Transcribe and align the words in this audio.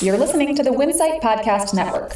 You're 0.00 0.16
listening 0.16 0.54
to 0.54 0.62
the 0.62 0.70
Winsight 0.70 1.20
Podcast 1.20 1.74
Network. 1.74 2.12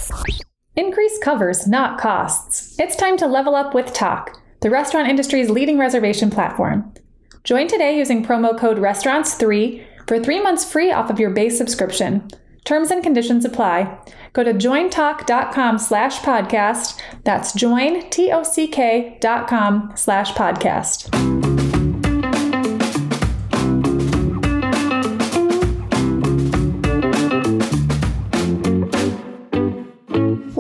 Increase 0.77 1.19
covers, 1.19 1.67
not 1.67 1.99
costs. 1.99 2.79
It's 2.79 2.95
time 2.95 3.17
to 3.17 3.27
level 3.27 3.57
up 3.57 3.75
with 3.75 3.93
Tock, 3.93 4.41
the 4.61 4.71
restaurant 4.71 5.09
industry's 5.09 5.51
leading 5.51 5.79
reservation 5.79 6.31
platform. 6.31 6.95
Join 7.43 7.67
today 7.67 7.99
using 7.99 8.25
promo 8.25 8.57
code 8.57 8.79
RESTAURANTS3 8.79 9.85
for 10.07 10.21
three 10.21 10.41
months 10.41 10.65
free 10.71 10.93
off 10.93 11.11
of 11.11 11.19
your 11.19 11.31
base 11.31 11.59
subscription. 11.59 12.29
Terms 12.65 12.93
and 12.93 13.03
conditions 13.03 13.45
apply. 13.45 13.99
Go 14.33 14.45
to 14.45 14.55
jointock.com 14.55 15.79
slash 15.79 16.21
podcast. 16.21 17.01
That's 17.25 17.53
join, 17.53 18.09
T-O-C-K 18.11 19.19
dot 19.21 19.49
com 19.49 19.93
slash 19.97 20.33
podcast. 20.35 21.32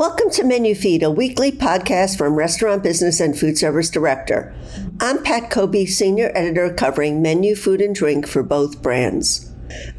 Welcome 0.02 0.30
to 0.30 0.42
Menu 0.42 0.74
Feed, 0.74 1.04
a 1.04 1.12
weekly 1.12 1.52
podcast 1.52 2.18
from 2.18 2.34
Restaurant 2.34 2.82
Business 2.82 3.20
and 3.20 3.38
Food 3.38 3.56
Service 3.56 3.88
Director. 3.88 4.52
I'm 4.98 5.22
Pat 5.22 5.48
Cobe, 5.48 5.86
Senior 5.86 6.32
Editor 6.34 6.74
covering 6.74 7.22
menu, 7.22 7.54
food, 7.54 7.80
and 7.80 7.94
drink 7.94 8.26
for 8.26 8.42
both 8.42 8.82
brands. 8.82 9.48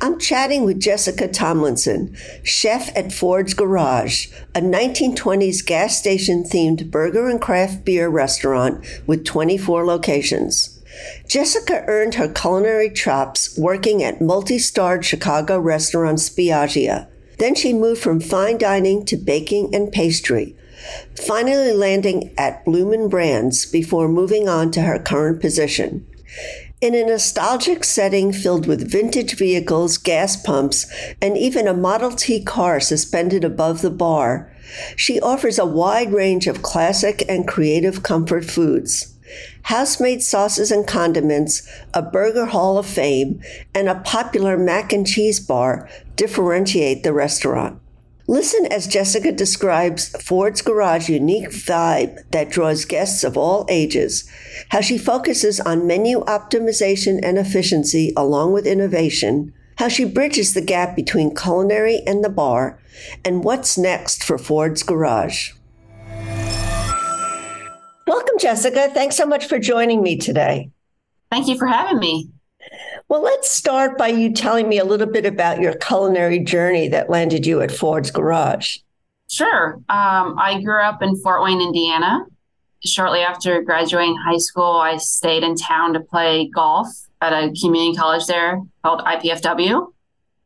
I'm 0.01 0.19
chatting 0.19 0.65
with 0.65 0.81
Jessica 0.81 1.29
Tomlinson, 1.29 2.17
chef 2.43 2.93
at 2.97 3.13
Ford's 3.13 3.53
Garage, 3.53 4.27
a 4.53 4.59
1920s 4.59 5.65
gas 5.65 5.97
station 5.97 6.43
themed 6.43 6.91
burger 6.91 7.29
and 7.29 7.41
craft 7.41 7.85
beer 7.85 8.09
restaurant 8.09 8.85
with 9.07 9.23
24 9.23 9.85
locations. 9.85 10.83
Jessica 11.29 11.85
earned 11.87 12.15
her 12.15 12.27
culinary 12.27 12.91
chops 12.91 13.57
working 13.57 14.03
at 14.03 14.19
multi 14.19 14.59
starred 14.59 15.05
Chicago 15.05 15.57
restaurant 15.57 16.17
Spiaggia 16.17 17.07
then 17.37 17.55
she 17.55 17.73
moved 17.73 18.01
from 18.01 18.19
fine 18.19 18.57
dining 18.57 19.05
to 19.05 19.17
baking 19.17 19.73
and 19.73 19.91
pastry, 19.91 20.55
finally 21.15 21.71
landing 21.71 22.33
at 22.37 22.63
Bloomin' 22.65 23.09
Brands 23.09 23.65
before 23.65 24.07
moving 24.07 24.47
on 24.47 24.71
to 24.71 24.81
her 24.81 24.99
current 24.99 25.41
position. 25.41 26.05
In 26.81 26.95
a 26.95 27.05
nostalgic 27.05 27.83
setting 27.83 28.33
filled 28.33 28.67
with 28.67 28.91
vintage 28.91 29.37
vehicles, 29.37 29.97
gas 29.97 30.35
pumps, 30.35 30.85
and 31.21 31.37
even 31.37 31.67
a 31.67 31.73
Model 31.73 32.11
T 32.11 32.43
car 32.43 32.79
suspended 32.79 33.45
above 33.45 33.81
the 33.81 33.89
bar, 33.89 34.51
she 34.97 35.21
offers 35.21 35.57
a 35.57 35.65
wide 35.65 36.11
range 36.11 36.47
of 36.47 36.61
classic 36.61 37.23
and 37.29 37.47
creative 37.47 38.03
comfort 38.03 38.43
foods 38.43 39.12
house-made 39.63 40.21
sauces 40.21 40.71
and 40.71 40.87
condiments, 40.87 41.67
a 41.93 42.01
burger 42.01 42.45
hall 42.45 42.77
of 42.77 42.85
fame, 42.85 43.41
and 43.73 43.89
a 43.89 44.01
popular 44.01 44.57
mac 44.57 44.93
and 44.93 45.07
cheese 45.07 45.39
bar 45.39 45.89
differentiate 46.15 47.03
the 47.03 47.13
restaurant. 47.13 47.79
Listen 48.27 48.65
as 48.67 48.87
Jessica 48.87 49.33
describes 49.33 50.09
Ford's 50.23 50.61
Garage 50.61 51.09
unique 51.09 51.49
vibe 51.49 52.23
that 52.31 52.49
draws 52.49 52.85
guests 52.85 53.23
of 53.23 53.37
all 53.37 53.65
ages, 53.69 54.29
how 54.69 54.79
she 54.79 54.97
focuses 54.97 55.59
on 55.59 55.85
menu 55.85 56.21
optimization 56.21 57.19
and 57.21 57.37
efficiency 57.37 58.13
along 58.15 58.53
with 58.53 58.65
innovation, 58.65 59.53
how 59.77 59.89
she 59.89 60.05
bridges 60.05 60.53
the 60.53 60.61
gap 60.61 60.95
between 60.95 61.35
culinary 61.35 62.01
and 62.07 62.23
the 62.23 62.29
bar, 62.29 62.79
and 63.25 63.43
what's 63.43 63.77
next 63.77 64.23
for 64.23 64.37
Ford's 64.37 64.83
Garage. 64.83 65.51
Welcome, 68.05 68.37
Jessica. 68.39 68.89
Thanks 68.93 69.15
so 69.15 69.25
much 69.25 69.45
for 69.45 69.59
joining 69.59 70.03
me 70.03 70.17
today. 70.17 70.69
Thank 71.31 71.47
you 71.47 71.57
for 71.57 71.67
having 71.67 71.99
me. 71.99 72.29
Well, 73.07 73.21
let's 73.21 73.49
start 73.49 73.97
by 73.97 74.07
you 74.09 74.33
telling 74.33 74.67
me 74.67 74.77
a 74.79 74.85
little 74.85 75.07
bit 75.07 75.25
about 75.25 75.61
your 75.61 75.73
culinary 75.75 76.39
journey 76.39 76.87
that 76.89 77.09
landed 77.09 77.45
you 77.45 77.61
at 77.61 77.71
Ford's 77.71 78.11
Garage. 78.11 78.77
Sure. 79.29 79.75
Um, 79.89 80.37
I 80.37 80.61
grew 80.63 80.81
up 80.81 81.01
in 81.01 81.15
Fort 81.17 81.43
Wayne, 81.43 81.61
Indiana. 81.61 82.25
Shortly 82.85 83.21
after 83.21 83.61
graduating 83.61 84.17
high 84.17 84.37
school, 84.37 84.73
I 84.77 84.97
stayed 84.97 85.43
in 85.43 85.55
town 85.55 85.93
to 85.93 86.01
play 86.01 86.49
golf 86.53 86.87
at 87.21 87.31
a 87.31 87.53
community 87.59 87.95
college 87.95 88.25
there 88.25 88.61
called 88.83 89.01
IPFW. 89.01 89.87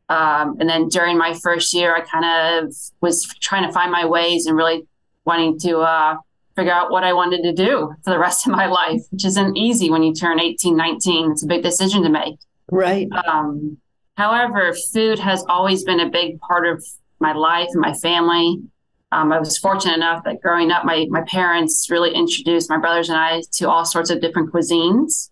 Um, 0.09 0.57
and 0.59 0.69
then 0.69 0.87
during 0.87 1.17
my 1.17 1.33
first 1.33 1.73
year, 1.73 1.95
I 1.95 2.01
kind 2.01 2.25
of 2.65 2.73
was 3.01 3.25
trying 3.41 3.65
to 3.65 3.73
find 3.73 3.91
my 3.91 4.05
ways 4.05 4.45
and 4.45 4.55
really 4.55 4.87
wanting 5.25 5.59
to 5.59 5.79
uh, 5.79 6.17
figure 6.57 6.73
out 6.73 6.91
what 6.91 7.03
I 7.03 7.13
wanted 7.13 7.43
to 7.43 7.53
do 7.53 7.93
for 8.03 8.09
the 8.09 8.19
rest 8.19 8.47
of 8.47 8.51
my 8.51 8.65
life, 8.65 9.01
which 9.11 9.23
isn't 9.25 9.55
easy 9.55 9.91
when 9.91 10.01
you 10.01 10.13
turn 10.13 10.39
18, 10.39 10.75
19. 10.75 11.31
It's 11.31 11.43
a 11.43 11.47
big 11.47 11.61
decision 11.61 12.03
to 12.03 12.09
make. 12.09 12.39
Right. 12.71 13.07
Um, 13.27 13.77
however, 14.17 14.73
food 14.91 15.19
has 15.19 15.45
always 15.47 15.83
been 15.83 15.99
a 15.99 16.09
big 16.09 16.39
part 16.39 16.67
of 16.67 16.83
my 17.19 17.33
life 17.33 17.69
and 17.71 17.81
my 17.81 17.93
family. 17.93 18.57
Um, 19.11 19.31
I 19.31 19.39
was 19.39 19.57
fortunate 19.57 19.95
enough 19.95 20.23
that 20.25 20.41
growing 20.41 20.71
up, 20.71 20.83
my, 20.83 21.05
my 21.09 21.21
parents 21.27 21.89
really 21.89 22.13
introduced 22.13 22.69
my 22.69 22.77
brothers 22.77 23.09
and 23.09 23.17
I 23.17 23.43
to 23.53 23.69
all 23.69 23.85
sorts 23.85 24.09
of 24.09 24.19
different 24.19 24.51
cuisines 24.51 25.29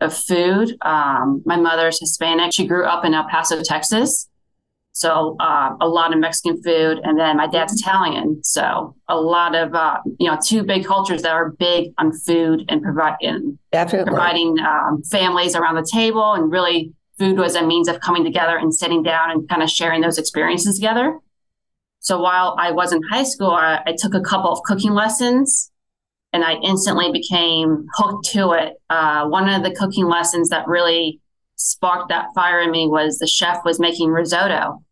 of 0.00 0.14
food. 0.14 0.76
Um, 0.82 1.42
my 1.46 1.56
mother's 1.56 2.00
Hispanic. 2.00 2.52
She 2.52 2.66
grew 2.66 2.84
up 2.84 3.04
in 3.04 3.14
El 3.14 3.28
Paso, 3.28 3.62
Texas. 3.62 4.28
So 4.96 5.36
uh, 5.40 5.70
a 5.80 5.88
lot 5.88 6.12
of 6.12 6.20
Mexican 6.20 6.62
food, 6.62 7.00
and 7.02 7.18
then 7.18 7.36
my 7.36 7.48
dad's 7.48 7.80
Italian. 7.80 8.44
So 8.44 8.94
a 9.08 9.20
lot 9.20 9.56
of 9.56 9.74
uh, 9.74 9.98
you 10.20 10.30
know 10.30 10.38
two 10.42 10.62
big 10.62 10.84
cultures 10.84 11.22
that 11.22 11.32
are 11.32 11.50
big 11.50 11.92
on 11.98 12.12
food 12.12 12.64
and 12.68 12.80
providing 12.80 13.58
providing 14.06 14.56
um, 14.60 15.02
families 15.10 15.56
around 15.56 15.74
the 15.74 15.88
table, 15.92 16.34
and 16.34 16.50
really 16.50 16.92
food 17.18 17.38
was 17.38 17.56
a 17.56 17.66
means 17.66 17.88
of 17.88 17.98
coming 18.00 18.22
together 18.22 18.56
and 18.56 18.72
sitting 18.72 19.02
down 19.02 19.32
and 19.32 19.48
kind 19.48 19.64
of 19.64 19.68
sharing 19.68 20.00
those 20.00 20.16
experiences 20.16 20.76
together. 20.76 21.18
So 21.98 22.20
while 22.20 22.54
I 22.56 22.70
was 22.70 22.92
in 22.92 23.00
high 23.10 23.24
school, 23.24 23.50
I, 23.50 23.82
I 23.84 23.96
took 23.98 24.14
a 24.14 24.20
couple 24.20 24.52
of 24.52 24.62
cooking 24.62 24.92
lessons, 24.92 25.72
and 26.32 26.44
I 26.44 26.54
instantly 26.62 27.10
became 27.10 27.86
hooked 27.96 28.26
to 28.26 28.52
it. 28.52 28.74
Uh, 28.88 29.26
one 29.26 29.48
of 29.48 29.64
the 29.64 29.72
cooking 29.72 30.06
lessons 30.06 30.50
that 30.50 30.68
really 30.68 31.20
sparked 31.56 32.08
that 32.08 32.26
fire 32.34 32.60
in 32.60 32.70
me 32.70 32.86
was 32.88 33.18
the 33.18 33.26
chef 33.26 33.58
was 33.64 33.78
making 33.80 34.10
risotto 34.10 34.82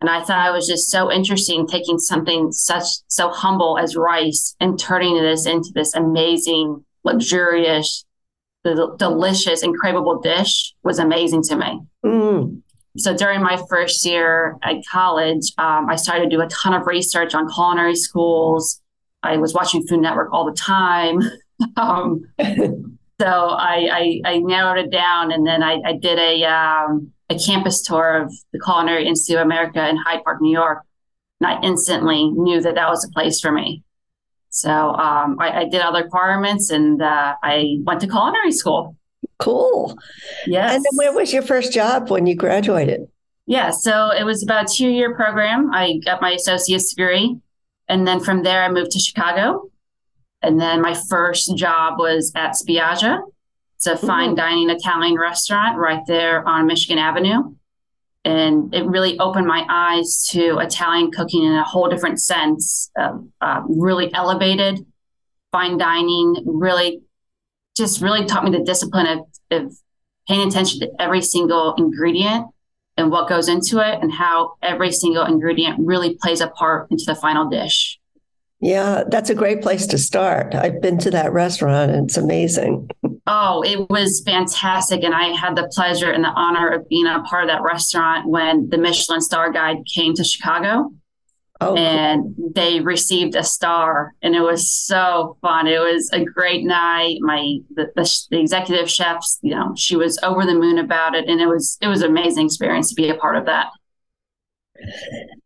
and 0.00 0.08
I 0.08 0.22
thought 0.22 0.48
it 0.48 0.52
was 0.52 0.66
just 0.66 0.90
so 0.90 1.12
interesting 1.12 1.66
taking 1.66 1.98
something 1.98 2.52
such 2.52 2.84
so 3.08 3.28
humble 3.30 3.78
as 3.78 3.96
rice 3.96 4.56
and 4.58 4.78
turning 4.78 5.20
this 5.20 5.46
into 5.46 5.70
this 5.74 5.94
amazing, 5.94 6.84
luxurious, 7.04 8.04
delicious, 8.64 9.62
incredible 9.62 10.20
dish 10.20 10.74
was 10.82 10.98
amazing 10.98 11.42
to 11.44 11.56
me. 11.56 11.80
Mm. 12.04 12.62
So 12.96 13.14
during 13.14 13.42
my 13.42 13.62
first 13.68 14.04
year 14.06 14.56
at 14.62 14.76
college, 14.90 15.52
um, 15.58 15.88
I 15.88 15.96
started 15.96 16.24
to 16.24 16.36
do 16.36 16.40
a 16.40 16.48
ton 16.48 16.72
of 16.72 16.86
research 16.86 17.34
on 17.34 17.48
culinary 17.52 17.94
schools. 17.94 18.80
I 19.22 19.36
was 19.36 19.52
watching 19.52 19.86
Food 19.86 20.00
Network 20.00 20.32
all 20.32 20.46
the 20.46 20.56
time. 20.56 21.20
um, 21.76 22.24
so 23.20 23.26
I, 23.26 24.20
I, 24.24 24.30
I, 24.32 24.38
narrowed 24.38 24.78
it 24.78 24.90
down, 24.90 25.30
and 25.30 25.46
then 25.46 25.62
I, 25.62 25.78
I 25.84 25.92
did 25.92 26.18
a 26.18 26.44
um, 26.44 27.12
a 27.28 27.38
campus 27.38 27.82
tour 27.82 28.22
of 28.22 28.32
the 28.54 28.58
Culinary 28.58 29.06
Institute 29.06 29.36
of 29.36 29.44
America 29.44 29.86
in 29.86 29.96
Hyde 29.96 30.24
Park, 30.24 30.40
New 30.40 30.52
York. 30.52 30.84
And 31.40 31.50
I 31.50 31.60
instantly 31.62 32.30
knew 32.30 32.60
that 32.62 32.74
that 32.74 32.88
was 32.88 33.04
a 33.04 33.10
place 33.10 33.40
for 33.40 33.52
me. 33.52 33.82
So 34.48 34.70
um, 34.70 35.36
I, 35.38 35.60
I, 35.60 35.64
did 35.68 35.80
other 35.80 36.02
requirements 36.02 36.70
and 36.70 37.00
uh, 37.00 37.34
I 37.42 37.76
went 37.84 38.00
to 38.00 38.08
culinary 38.08 38.50
school. 38.50 38.96
Cool. 39.38 39.96
Yes. 40.46 40.74
And 40.74 40.84
then 40.84 40.96
where 40.96 41.12
was 41.12 41.32
your 41.32 41.42
first 41.42 41.72
job 41.72 42.10
when 42.10 42.26
you 42.26 42.34
graduated? 42.34 43.06
Yeah, 43.46 43.70
so 43.70 44.10
it 44.10 44.24
was 44.24 44.42
about 44.42 44.70
a 44.70 44.74
two 44.74 44.88
year 44.88 45.14
program. 45.14 45.70
I 45.72 46.00
got 46.04 46.20
my 46.20 46.32
associate's 46.32 46.94
degree. 46.94 47.38
And 47.88 48.06
then 48.06 48.20
from 48.20 48.42
there, 48.42 48.64
I 48.64 48.70
moved 48.70 48.90
to 48.92 48.98
Chicago. 48.98 49.69
And 50.42 50.60
then 50.60 50.80
my 50.80 50.94
first 50.94 51.56
job 51.56 51.98
was 51.98 52.32
at 52.34 52.52
Spiaggia, 52.52 53.20
it's 53.76 53.86
a 53.86 53.96
fine 53.96 54.34
dining 54.34 54.68
Italian 54.68 55.16
restaurant 55.18 55.78
right 55.78 56.02
there 56.06 56.46
on 56.46 56.66
Michigan 56.66 56.98
Avenue. 56.98 57.54
And 58.24 58.74
it 58.74 58.84
really 58.84 59.18
opened 59.18 59.46
my 59.46 59.64
eyes 59.70 60.26
to 60.32 60.58
Italian 60.58 61.10
cooking 61.10 61.44
in 61.44 61.52
a 61.52 61.64
whole 61.64 61.88
different 61.88 62.20
sense. 62.20 62.90
Uh, 62.98 63.18
uh, 63.40 63.62
really 63.66 64.12
elevated 64.12 64.84
fine 65.52 65.78
dining, 65.78 66.36
really 66.46 67.02
just 67.76 68.00
really 68.00 68.26
taught 68.26 68.44
me 68.44 68.50
the 68.50 68.64
discipline 68.64 69.06
of, 69.06 69.18
of 69.50 69.74
paying 70.28 70.46
attention 70.46 70.80
to 70.80 70.90
every 70.98 71.22
single 71.22 71.74
ingredient 71.76 72.46
and 72.96 73.10
what 73.10 73.28
goes 73.28 73.48
into 73.48 73.78
it 73.78 73.98
and 74.02 74.12
how 74.12 74.54
every 74.62 74.92
single 74.92 75.24
ingredient 75.24 75.78
really 75.80 76.16
plays 76.20 76.40
a 76.40 76.48
part 76.48 76.90
into 76.90 77.04
the 77.06 77.14
final 77.14 77.48
dish. 77.48 77.99
Yeah, 78.60 79.04
that's 79.08 79.30
a 79.30 79.34
great 79.34 79.62
place 79.62 79.86
to 79.86 79.98
start. 79.98 80.54
I've 80.54 80.82
been 80.82 80.98
to 80.98 81.10
that 81.12 81.32
restaurant 81.32 81.92
and 81.92 82.04
it's 82.04 82.18
amazing. 82.18 82.90
Oh, 83.26 83.62
it 83.62 83.88
was 83.88 84.22
fantastic. 84.24 85.02
And 85.02 85.14
I 85.14 85.28
had 85.28 85.56
the 85.56 85.70
pleasure 85.74 86.10
and 86.10 86.22
the 86.22 86.28
honor 86.28 86.68
of 86.68 86.88
being 86.88 87.06
a 87.06 87.22
part 87.22 87.44
of 87.44 87.48
that 87.48 87.62
restaurant 87.62 88.28
when 88.28 88.68
the 88.68 88.76
Michelin 88.76 89.22
star 89.22 89.50
guide 89.50 89.78
came 89.92 90.14
to 90.14 90.24
Chicago. 90.24 90.90
Oh, 91.62 91.76
and 91.76 92.34
cool. 92.36 92.52
they 92.54 92.80
received 92.80 93.34
a 93.34 93.44
star 93.44 94.14
and 94.22 94.34
it 94.34 94.40
was 94.40 94.70
so 94.70 95.36
fun. 95.42 95.66
It 95.66 95.78
was 95.78 96.08
a 96.10 96.24
great 96.24 96.64
night. 96.64 97.18
My 97.20 97.58
the, 97.74 97.92
the, 97.94 98.26
the 98.30 98.40
executive 98.40 98.90
chefs, 98.90 99.38
you 99.42 99.54
know, 99.54 99.74
she 99.76 99.94
was 99.94 100.18
over 100.22 100.46
the 100.46 100.54
moon 100.54 100.78
about 100.78 101.14
it 101.14 101.28
and 101.28 101.38
it 101.38 101.46
was 101.46 101.76
it 101.82 101.88
was 101.88 102.00
an 102.00 102.10
amazing 102.10 102.46
experience 102.46 102.88
to 102.88 102.94
be 102.94 103.10
a 103.10 103.14
part 103.14 103.36
of 103.36 103.44
that. 103.44 103.66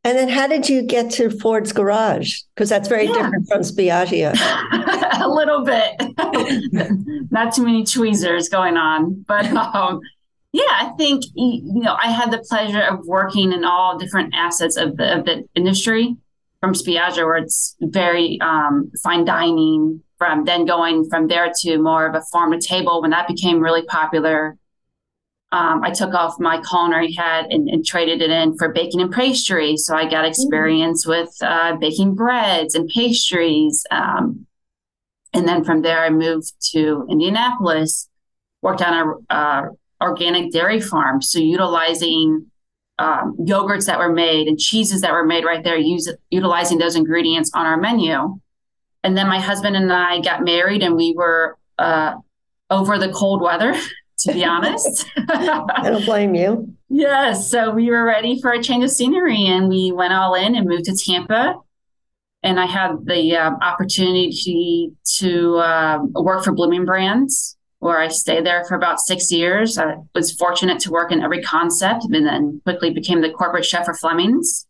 And 0.05 0.19
then 0.19 0.29
how 0.29 0.47
did 0.47 0.69
you 0.69 0.83
get 0.83 1.11
to 1.13 1.31
Ford's 1.31 1.73
Garage? 1.73 2.41
Because 2.55 2.69
that's 2.69 2.89
very 2.89 3.07
yeah. 3.07 3.15
different 3.15 3.49
from 3.49 3.61
Spiaggia. 3.63 4.35
a 5.21 5.29
little 5.29 5.65
bit. 5.65 5.93
Not 7.31 7.55
too 7.55 7.65
many 7.65 7.85
tweezers 7.85 8.49
going 8.49 8.77
on. 8.77 9.25
But 9.27 9.47
um, 9.75 10.01
yeah, 10.53 10.63
I 10.69 10.93
think, 10.99 11.25
you 11.35 11.63
know, 11.83 11.97
I 12.01 12.11
had 12.11 12.31
the 12.31 12.39
pleasure 12.39 12.83
of 12.83 13.07
working 13.07 13.53
in 13.53 13.65
all 13.65 13.99
different 13.99 14.35
assets 14.35 14.77
of 14.77 14.97
the, 14.97 15.19
of 15.19 15.25
the 15.25 15.49
industry 15.55 16.17
from 16.61 16.75
Spiaggia, 16.75 17.25
where 17.25 17.37
it's 17.37 17.77
very 17.81 18.39
um, 18.41 18.91
fine 19.03 19.25
dining, 19.25 20.03
from 20.17 20.45
then 20.45 20.65
going 20.65 21.09
from 21.09 21.27
there 21.27 21.53
to 21.61 21.79
more 21.79 22.07
of 22.07 22.15
a 22.15 22.23
farm 22.33 22.53
to 22.53 22.59
table 22.59 23.03
when 23.03 23.11
that 23.11 23.27
became 23.27 23.61
really 23.61 23.83
popular 23.83 24.57
um, 25.55 25.85
I 25.85 25.93
took 25.93 26.15
off 26.15 26.41
my 26.41 26.61
culinary 26.69 27.12
hat 27.12 27.47
and, 27.51 27.69
and, 27.69 27.87
traded 27.87 28.21
it 28.21 28.29
in 28.29 28.59
for 28.59 28.73
baking 28.73 29.01
and 29.01 29.12
pastry. 29.12 29.77
So 29.77 29.95
I 29.95 30.11
got 30.11 30.25
experience 30.25 31.06
mm-hmm. 31.06 31.23
with 31.23 31.33
uh, 31.43 31.77
baking 31.77 32.17
breads 32.17 32.75
and 32.75 32.89
pastries. 32.89 33.87
Um, 33.93 34.47
and 35.33 35.47
then 35.47 35.62
from 35.62 35.83
there, 35.83 36.01
I 36.01 36.11
moved 36.11 36.53
to 36.73 37.06
Indianapolis, 37.09 38.09
worked 38.62 38.83
on 38.83 39.23
a 39.31 39.33
uh, 39.33 39.69
organic 40.01 40.51
dairy 40.51 40.81
farm. 40.81 41.23
So 41.23 41.39
utilizing 41.39 42.51
um, 42.99 43.37
yogurts 43.39 43.87
that 43.87 44.01
were 44.01 44.12
made 44.12 44.49
and 44.49 44.59
cheeses 44.59 45.03
that 45.03 45.12
were 45.12 45.25
made 45.25 45.45
right 45.45 45.62
there, 45.62 45.79
use, 45.79 46.12
utilizing 46.31 46.79
those 46.79 46.97
ingredients 46.97 47.53
on 47.55 47.65
our 47.65 47.77
menu. 47.77 48.41
And 49.05 49.17
then 49.17 49.29
my 49.29 49.39
husband 49.39 49.77
and 49.77 49.93
I 49.93 50.21
got 50.21 50.43
married, 50.43 50.83
and 50.83 50.97
we 50.97 51.15
were 51.17 51.56
uh, 51.79 52.15
over 52.71 52.99
the 52.99 53.12
cold 53.12 53.41
weather. 53.41 53.77
to 54.25 54.32
be 54.32 54.44
honest. 54.44 55.06
I 55.17 55.81
don't 55.85 56.05
blame 56.05 56.35
you. 56.35 56.75
Yes. 56.88 57.50
So 57.50 57.71
we 57.71 57.91
were 57.91 58.05
ready 58.05 58.41
for 58.41 58.53
a 58.53 58.62
change 58.62 58.85
of 58.85 58.91
scenery 58.91 59.47
and 59.47 59.69
we 59.69 59.93
went 59.93 60.12
all 60.12 60.35
in 60.35 60.55
and 60.55 60.69
moved 60.69 60.85
to 60.85 60.97
Tampa. 60.97 61.56
And 62.43 62.61
I 62.61 62.67
had 62.67 63.06
the 63.06 63.37
um, 63.37 63.56
opportunity 63.62 64.93
to 65.17 65.59
um, 65.61 66.12
work 66.12 66.44
for 66.44 66.53
Bloomin' 66.53 66.85
Brands, 66.85 67.56
where 67.79 67.99
I 67.99 68.09
stayed 68.09 68.44
there 68.44 68.65
for 68.67 68.75
about 68.75 69.00
six 69.00 69.32
years. 69.32 69.79
I 69.79 69.97
was 70.15 70.32
fortunate 70.32 70.79
to 70.81 70.91
work 70.91 71.11
in 71.11 71.23
every 71.23 71.43
concept 71.43 72.05
and 72.05 72.27
then 72.27 72.61
quickly 72.65 72.91
became 72.91 73.23
the 73.23 73.31
corporate 73.31 73.65
chef 73.65 73.87
for 73.87 73.94
Fleming's. 73.94 74.67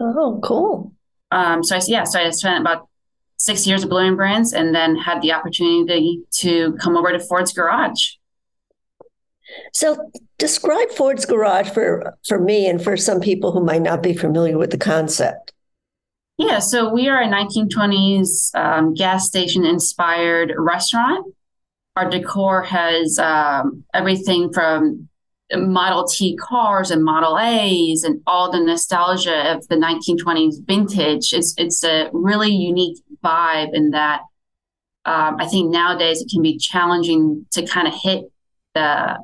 Oh, 0.00 0.40
cool. 0.42 0.92
Um, 1.32 1.64
so 1.64 1.76
I, 1.76 1.80
yeah, 1.86 2.04
so 2.04 2.20
I 2.20 2.30
spent 2.30 2.60
about 2.60 2.88
six 3.36 3.66
years 3.66 3.82
at 3.82 3.90
Bloomin' 3.90 4.16
Brands 4.16 4.52
and 4.52 4.74
then 4.74 4.96
had 4.96 5.20
the 5.22 5.32
opportunity 5.32 6.22
to 6.38 6.74
come 6.80 6.96
over 6.96 7.10
to 7.10 7.18
Ford's 7.18 7.52
Garage. 7.52 8.16
So 9.72 10.10
describe 10.38 10.90
Ford's 10.90 11.24
Garage 11.24 11.70
for 11.70 12.16
for 12.26 12.38
me 12.38 12.68
and 12.68 12.82
for 12.82 12.96
some 12.96 13.20
people 13.20 13.52
who 13.52 13.64
might 13.64 13.82
not 13.82 14.02
be 14.02 14.14
familiar 14.14 14.58
with 14.58 14.70
the 14.70 14.78
concept. 14.78 15.52
Yeah, 16.38 16.58
so 16.58 16.90
we 16.92 17.08
are 17.08 17.20
a 17.20 17.26
1920s 17.26 18.54
um, 18.54 18.94
gas 18.94 19.26
station 19.26 19.66
inspired 19.66 20.54
restaurant. 20.56 21.34
Our 21.96 22.08
decor 22.08 22.62
has 22.62 23.18
um, 23.18 23.84
everything 23.92 24.50
from 24.52 25.08
Model 25.52 26.06
T 26.06 26.36
cars 26.36 26.90
and 26.90 27.04
Model 27.04 27.38
A's 27.38 28.04
and 28.04 28.22
all 28.26 28.50
the 28.50 28.60
nostalgia 28.60 29.52
of 29.52 29.66
the 29.68 29.76
1920s 29.76 30.66
vintage. 30.66 31.32
It's 31.32 31.54
it's 31.58 31.84
a 31.84 32.08
really 32.12 32.52
unique 32.52 32.98
vibe 33.22 33.74
in 33.74 33.90
that 33.90 34.20
um, 35.04 35.36
I 35.38 35.46
think 35.46 35.70
nowadays 35.70 36.22
it 36.22 36.30
can 36.30 36.42
be 36.42 36.56
challenging 36.56 37.46
to 37.52 37.66
kind 37.66 37.88
of 37.88 37.94
hit 37.94 38.24
the 38.74 39.18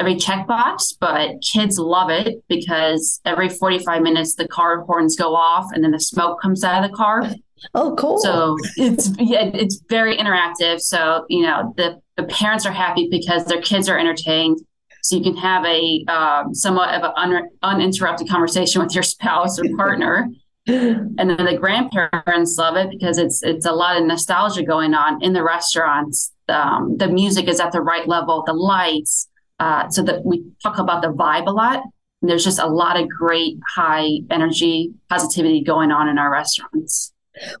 every 0.00 0.16
checkbox, 0.16 0.94
but 0.98 1.42
kids 1.42 1.78
love 1.78 2.10
it 2.10 2.42
because 2.48 3.20
every 3.26 3.50
45 3.50 4.00
minutes 4.00 4.34
the 4.34 4.48
car 4.48 4.80
horns 4.80 5.14
go 5.14 5.36
off 5.36 5.66
and 5.72 5.84
then 5.84 5.90
the 5.90 6.00
smoke 6.00 6.40
comes 6.40 6.64
out 6.64 6.82
of 6.82 6.90
the 6.90 6.96
car. 6.96 7.30
Oh, 7.74 7.94
cool. 7.96 8.18
So 8.18 8.56
it's 8.76 9.10
yeah, 9.18 9.50
it's 9.52 9.82
very 9.90 10.16
interactive. 10.16 10.80
So, 10.80 11.26
you 11.28 11.42
know, 11.42 11.74
the, 11.76 12.00
the 12.16 12.24
parents 12.24 12.64
are 12.64 12.72
happy 12.72 13.08
because 13.10 13.44
their 13.44 13.60
kids 13.60 13.88
are 13.90 13.98
entertained. 13.98 14.58
So 15.02 15.16
you 15.16 15.22
can 15.22 15.36
have 15.36 15.64
a 15.66 16.04
um, 16.08 16.54
somewhat 16.54 16.94
of 16.94 17.02
an 17.02 17.12
un- 17.16 17.48
uninterrupted 17.62 18.28
conversation 18.28 18.82
with 18.82 18.94
your 18.94 19.02
spouse 19.02 19.58
or 19.58 19.64
partner. 19.76 20.28
and 20.66 21.18
then 21.18 21.44
the 21.44 21.56
grandparents 21.58 22.56
love 22.58 22.76
it 22.76 22.90
because 22.90 23.16
it's 23.18 23.42
it's 23.42 23.64
a 23.64 23.72
lot 23.72 23.96
of 23.96 24.04
nostalgia 24.04 24.62
going 24.62 24.94
on 24.94 25.22
in 25.22 25.32
the 25.32 25.42
restaurants. 25.42 26.32
Um, 26.48 26.96
the 26.98 27.08
music 27.08 27.48
is 27.48 27.60
at 27.60 27.72
the 27.72 27.80
right 27.80 28.06
level, 28.06 28.42
the 28.46 28.52
lights, 28.52 29.29
uh, 29.60 29.88
so 29.90 30.02
that 30.02 30.24
we 30.24 30.42
talk 30.62 30.78
about 30.78 31.02
the 31.02 31.08
vibe 31.08 31.46
a 31.46 31.50
lot. 31.52 31.82
And 32.22 32.30
there's 32.30 32.44
just 32.44 32.58
a 32.58 32.66
lot 32.66 33.00
of 33.00 33.08
great 33.08 33.58
high 33.76 34.08
energy 34.30 34.92
positivity 35.08 35.62
going 35.62 35.92
on 35.92 36.08
in 36.08 36.18
our 36.18 36.32
restaurants. 36.32 37.12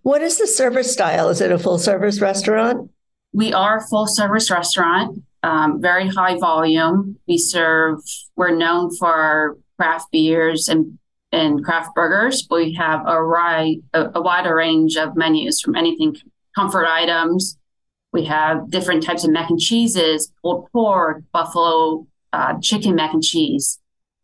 What 0.02 0.22
is 0.22 0.38
the 0.38 0.46
service 0.46 0.92
style? 0.92 1.28
Is 1.28 1.40
it 1.40 1.52
a 1.52 1.58
full 1.58 1.78
service 1.78 2.20
restaurant? 2.20 2.90
We 3.32 3.52
are 3.52 3.78
a 3.78 3.86
full 3.86 4.06
service 4.06 4.50
restaurant, 4.50 5.22
um, 5.42 5.80
very 5.80 6.08
high 6.08 6.36
volume. 6.38 7.16
We 7.28 7.38
serve, 7.38 8.00
we're 8.34 8.56
known 8.56 8.94
for 8.96 9.08
our 9.08 9.56
craft 9.78 10.10
beers 10.10 10.68
and, 10.68 10.98
and 11.32 11.64
craft 11.64 11.94
burgers. 11.94 12.46
We 12.50 12.74
have 12.74 13.06
a, 13.06 13.22
a, 13.94 14.10
a 14.16 14.20
wider 14.20 14.54
range 14.54 14.96
of 14.96 15.16
menus 15.16 15.60
from 15.60 15.76
anything 15.76 16.16
comfort 16.56 16.86
items 16.86 17.56
we 18.12 18.24
have 18.24 18.70
different 18.70 19.02
types 19.02 19.24
of 19.24 19.30
mac 19.30 19.50
and 19.50 19.60
cheeses, 19.60 20.32
pulled 20.42 20.70
pork, 20.72 21.22
buffalo 21.32 22.06
uh, 22.32 22.58
chicken 22.60 22.94
mac 22.94 23.12
and 23.12 23.22
cheese, 23.22 23.78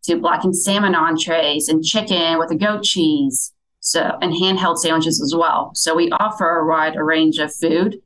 to 0.04 0.16
blackened 0.16 0.56
salmon 0.56 0.94
entrees 0.94 1.68
and 1.68 1.84
chicken 1.84 2.38
with 2.38 2.50
a 2.50 2.56
goat 2.56 2.82
cheese. 2.82 3.52
So, 3.80 4.18
and 4.20 4.32
handheld 4.32 4.78
sandwiches 4.78 5.22
as 5.22 5.32
well. 5.36 5.70
So 5.74 5.94
we 5.94 6.10
offer 6.10 6.58
a 6.58 6.66
wide 6.66 6.96
range 6.96 7.38
of 7.38 7.54
food. 7.54 8.00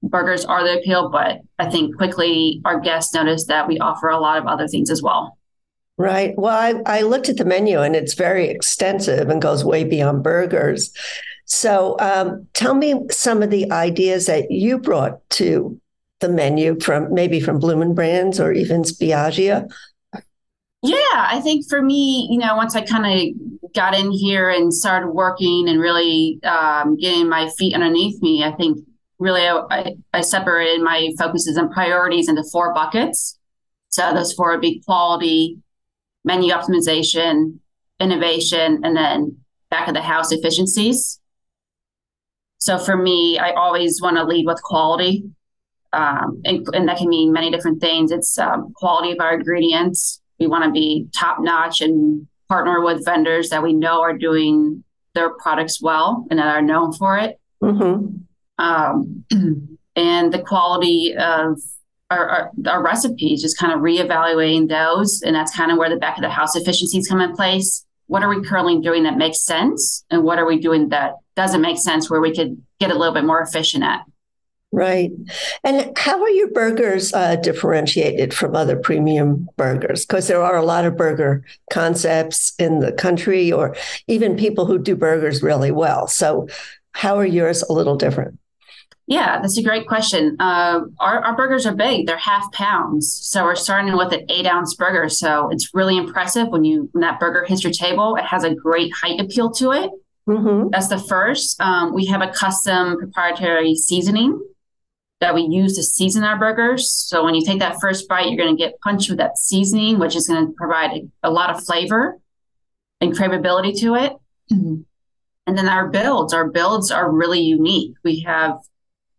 Burgers 0.00 0.44
are 0.44 0.62
the 0.62 0.78
appeal, 0.78 1.08
but 1.08 1.40
I 1.58 1.68
think 1.68 1.96
quickly 1.96 2.60
our 2.64 2.78
guests 2.78 3.12
noticed 3.12 3.48
that 3.48 3.66
we 3.66 3.80
offer 3.80 4.08
a 4.08 4.20
lot 4.20 4.38
of 4.38 4.46
other 4.46 4.68
things 4.68 4.88
as 4.88 5.02
well. 5.02 5.36
Right. 5.98 6.34
Well, 6.36 6.54
I, 6.56 6.98
I 6.98 7.02
looked 7.02 7.28
at 7.28 7.38
the 7.38 7.44
menu 7.44 7.80
and 7.80 7.96
it's 7.96 8.14
very 8.14 8.48
extensive 8.48 9.28
and 9.28 9.42
goes 9.42 9.64
way 9.64 9.82
beyond 9.82 10.22
burgers. 10.22 10.92
So 11.46 11.96
um, 12.00 12.46
tell 12.52 12.74
me 12.74 13.06
some 13.10 13.42
of 13.42 13.50
the 13.50 13.70
ideas 13.70 14.26
that 14.26 14.50
you 14.50 14.78
brought 14.78 15.28
to 15.30 15.80
the 16.20 16.28
menu 16.28 16.78
from 16.80 17.12
maybe 17.14 17.40
from 17.40 17.58
Bloomin' 17.60 17.94
Brands 17.94 18.40
or 18.40 18.52
even 18.52 18.82
Spiaggia. 18.82 19.70
Yeah, 20.82 20.96
I 21.12 21.40
think 21.42 21.68
for 21.68 21.80
me, 21.82 22.28
you 22.30 22.38
know, 22.38 22.56
once 22.56 22.74
I 22.74 22.82
kind 22.82 23.06
of 23.06 23.72
got 23.74 23.98
in 23.98 24.10
here 24.10 24.50
and 24.50 24.72
started 24.72 25.08
working 25.08 25.68
and 25.68 25.80
really 25.80 26.40
um, 26.44 26.96
getting 26.96 27.28
my 27.28 27.48
feet 27.56 27.74
underneath 27.74 28.20
me, 28.22 28.44
I 28.44 28.52
think 28.52 28.78
really 29.18 29.42
I, 29.46 29.96
I 30.12 30.20
separated 30.20 30.82
my 30.82 31.10
focuses 31.18 31.56
and 31.56 31.70
priorities 31.70 32.28
into 32.28 32.44
four 32.44 32.74
buckets. 32.74 33.38
So 33.88 34.12
those 34.12 34.32
four 34.32 34.50
would 34.50 34.60
be 34.60 34.82
quality, 34.84 35.58
menu 36.24 36.52
optimization, 36.52 37.58
innovation, 38.00 38.80
and 38.84 38.96
then 38.96 39.38
back 39.70 39.88
of 39.88 39.94
the 39.94 40.02
house 40.02 40.32
efficiencies. 40.32 41.20
So 42.58 42.78
for 42.78 42.96
me, 42.96 43.38
I 43.38 43.52
always 43.52 44.00
want 44.00 44.16
to 44.16 44.24
lead 44.24 44.46
with 44.46 44.62
quality. 44.62 45.24
Um, 45.92 46.42
and, 46.44 46.66
and, 46.74 46.88
that 46.88 46.98
can 46.98 47.08
mean 47.08 47.32
many 47.32 47.50
different 47.50 47.80
things. 47.80 48.10
It's 48.10 48.38
um, 48.38 48.72
quality 48.74 49.12
of 49.12 49.18
our 49.20 49.34
ingredients. 49.34 50.20
We 50.38 50.46
want 50.46 50.64
to 50.64 50.70
be 50.70 51.08
top 51.16 51.38
notch 51.40 51.80
and 51.80 52.26
partner 52.48 52.82
with 52.82 53.04
vendors 53.04 53.48
that 53.48 53.62
we 53.62 53.72
know 53.72 54.02
are 54.02 54.16
doing 54.16 54.84
their 55.14 55.30
products 55.30 55.80
well 55.80 56.26
and 56.28 56.38
that 56.38 56.48
are 56.48 56.60
known 56.60 56.92
for 56.92 57.16
it. 57.16 57.40
Mm-hmm. 57.62 58.16
Um, 58.58 59.24
and 59.96 60.32
the 60.32 60.42
quality 60.42 61.14
of 61.16 61.58
our, 62.10 62.28
our, 62.28 62.50
our, 62.66 62.82
recipes, 62.82 63.40
just 63.40 63.58
kind 63.58 63.72
of 63.72 63.80
reevaluating 63.80 64.68
those. 64.68 65.22
And 65.22 65.34
that's 65.34 65.56
kind 65.56 65.72
of 65.72 65.78
where 65.78 65.88
the 65.88 65.96
back 65.96 66.18
of 66.18 66.22
the 66.22 66.30
house 66.30 66.56
efficiencies 66.56 67.08
come 67.08 67.20
in 67.20 67.34
place 67.34 67.85
what 68.06 68.22
are 68.22 68.28
we 68.28 68.42
currently 68.42 68.80
doing 68.80 69.04
that 69.04 69.16
makes 69.16 69.44
sense? 69.44 70.04
And 70.10 70.22
what 70.22 70.38
are 70.38 70.46
we 70.46 70.58
doing 70.58 70.90
that 70.90 71.14
doesn't 71.34 71.60
make 71.60 71.78
sense 71.78 72.08
where 72.08 72.20
we 72.20 72.34
could 72.34 72.62
get 72.80 72.90
a 72.90 72.94
little 72.94 73.14
bit 73.14 73.24
more 73.24 73.40
efficient 73.40 73.84
at? 73.84 74.02
Right. 74.72 75.10
And 75.64 75.96
how 75.96 76.20
are 76.20 76.28
your 76.28 76.50
burgers 76.50 77.14
uh, 77.14 77.36
differentiated 77.36 78.34
from 78.34 78.54
other 78.54 78.76
premium 78.76 79.48
burgers? 79.56 80.04
Because 80.04 80.28
there 80.28 80.42
are 80.42 80.56
a 80.56 80.64
lot 80.64 80.84
of 80.84 80.96
burger 80.96 81.44
concepts 81.72 82.52
in 82.58 82.80
the 82.80 82.92
country 82.92 83.50
or 83.52 83.76
even 84.06 84.36
people 84.36 84.66
who 84.66 84.78
do 84.78 84.96
burgers 84.96 85.42
really 85.42 85.70
well. 85.70 86.08
So 86.08 86.48
how 86.92 87.16
are 87.16 87.26
yours 87.26 87.62
a 87.62 87.72
little 87.72 87.96
different 87.96 88.38
yeah, 89.06 89.40
that's 89.40 89.56
a 89.56 89.62
great 89.62 89.86
question. 89.86 90.36
Uh, 90.40 90.80
our, 90.98 91.20
our 91.24 91.36
burgers 91.36 91.64
are 91.66 91.74
big; 91.74 92.06
they're 92.06 92.16
half 92.16 92.50
pounds, 92.52 93.12
so 93.22 93.44
we're 93.44 93.54
starting 93.54 93.96
with 93.96 94.12
an 94.12 94.26
eight 94.28 94.46
ounce 94.46 94.74
burger. 94.74 95.08
So 95.08 95.48
it's 95.50 95.70
really 95.74 95.96
impressive 95.96 96.48
when 96.48 96.64
you 96.64 96.88
when 96.92 97.02
that 97.02 97.20
burger 97.20 97.44
hits 97.44 97.62
your 97.62 97.72
table. 97.72 98.16
It 98.16 98.24
has 98.24 98.44
a 98.44 98.54
great 98.54 98.92
height 98.94 99.20
appeal 99.20 99.50
to 99.52 99.72
it. 99.72 99.90
Mm-hmm. 100.28 100.70
That's 100.72 100.88
the 100.88 100.98
first. 100.98 101.60
Um, 101.60 101.94
we 101.94 102.06
have 102.06 102.20
a 102.20 102.32
custom 102.32 102.98
proprietary 102.98 103.76
seasoning 103.76 104.40
that 105.20 105.34
we 105.34 105.42
use 105.42 105.76
to 105.76 105.82
season 105.82 106.24
our 106.24 106.38
burgers. 106.38 106.90
So 106.90 107.24
when 107.24 107.34
you 107.34 107.44
take 107.44 107.60
that 107.60 107.80
first 107.80 108.08
bite, 108.08 108.26
you're 108.28 108.36
going 108.44 108.56
to 108.56 108.62
get 108.62 108.78
punched 108.80 109.08
with 109.08 109.18
that 109.18 109.38
seasoning, 109.38 109.98
which 109.98 110.16
is 110.16 110.26
going 110.26 110.46
to 110.46 110.52
provide 110.52 110.90
a, 110.90 111.08
a 111.22 111.30
lot 111.30 111.50
of 111.50 111.64
flavor. 111.64 112.18
and 113.00 113.12
craveability 113.14 113.78
to 113.80 113.94
it. 113.94 114.12
Mm-hmm. 114.52 114.82
And 115.46 115.58
then 115.58 115.68
our 115.68 115.88
builds, 115.88 116.32
our 116.32 116.48
builds 116.50 116.90
are 116.90 117.10
really 117.10 117.40
unique. 117.40 117.94
We 118.02 118.20
have 118.20 118.58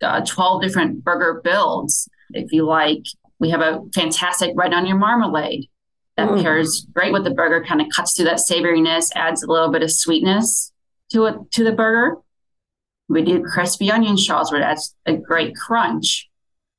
uh, 0.01 0.23
12 0.25 0.61
different 0.61 1.03
burger 1.03 1.41
builds. 1.43 2.09
If 2.31 2.51
you 2.51 2.65
like, 2.65 3.03
we 3.39 3.49
have 3.49 3.61
a 3.61 3.81
fantastic 3.93 4.51
red 4.55 4.73
onion 4.73 4.99
marmalade 4.99 5.69
that 6.17 6.29
mm. 6.29 6.41
pairs 6.41 6.87
great 6.93 7.13
with 7.13 7.23
the 7.23 7.33
burger, 7.33 7.63
kind 7.63 7.81
of 7.81 7.87
cuts 7.95 8.15
through 8.15 8.25
that 8.25 8.39
savoriness, 8.39 9.11
adds 9.15 9.43
a 9.43 9.47
little 9.47 9.69
bit 9.69 9.83
of 9.83 9.91
sweetness 9.91 10.71
to 11.11 11.25
it 11.25 11.35
to 11.51 11.63
the 11.63 11.71
burger. 11.71 12.17
We 13.07 13.21
do 13.21 13.43
crispy 13.43 13.89
onion 13.91 14.17
straws 14.17 14.51
where 14.51 14.59
that's 14.59 14.93
a 15.05 15.15
great 15.15 15.55
crunch. 15.55 16.27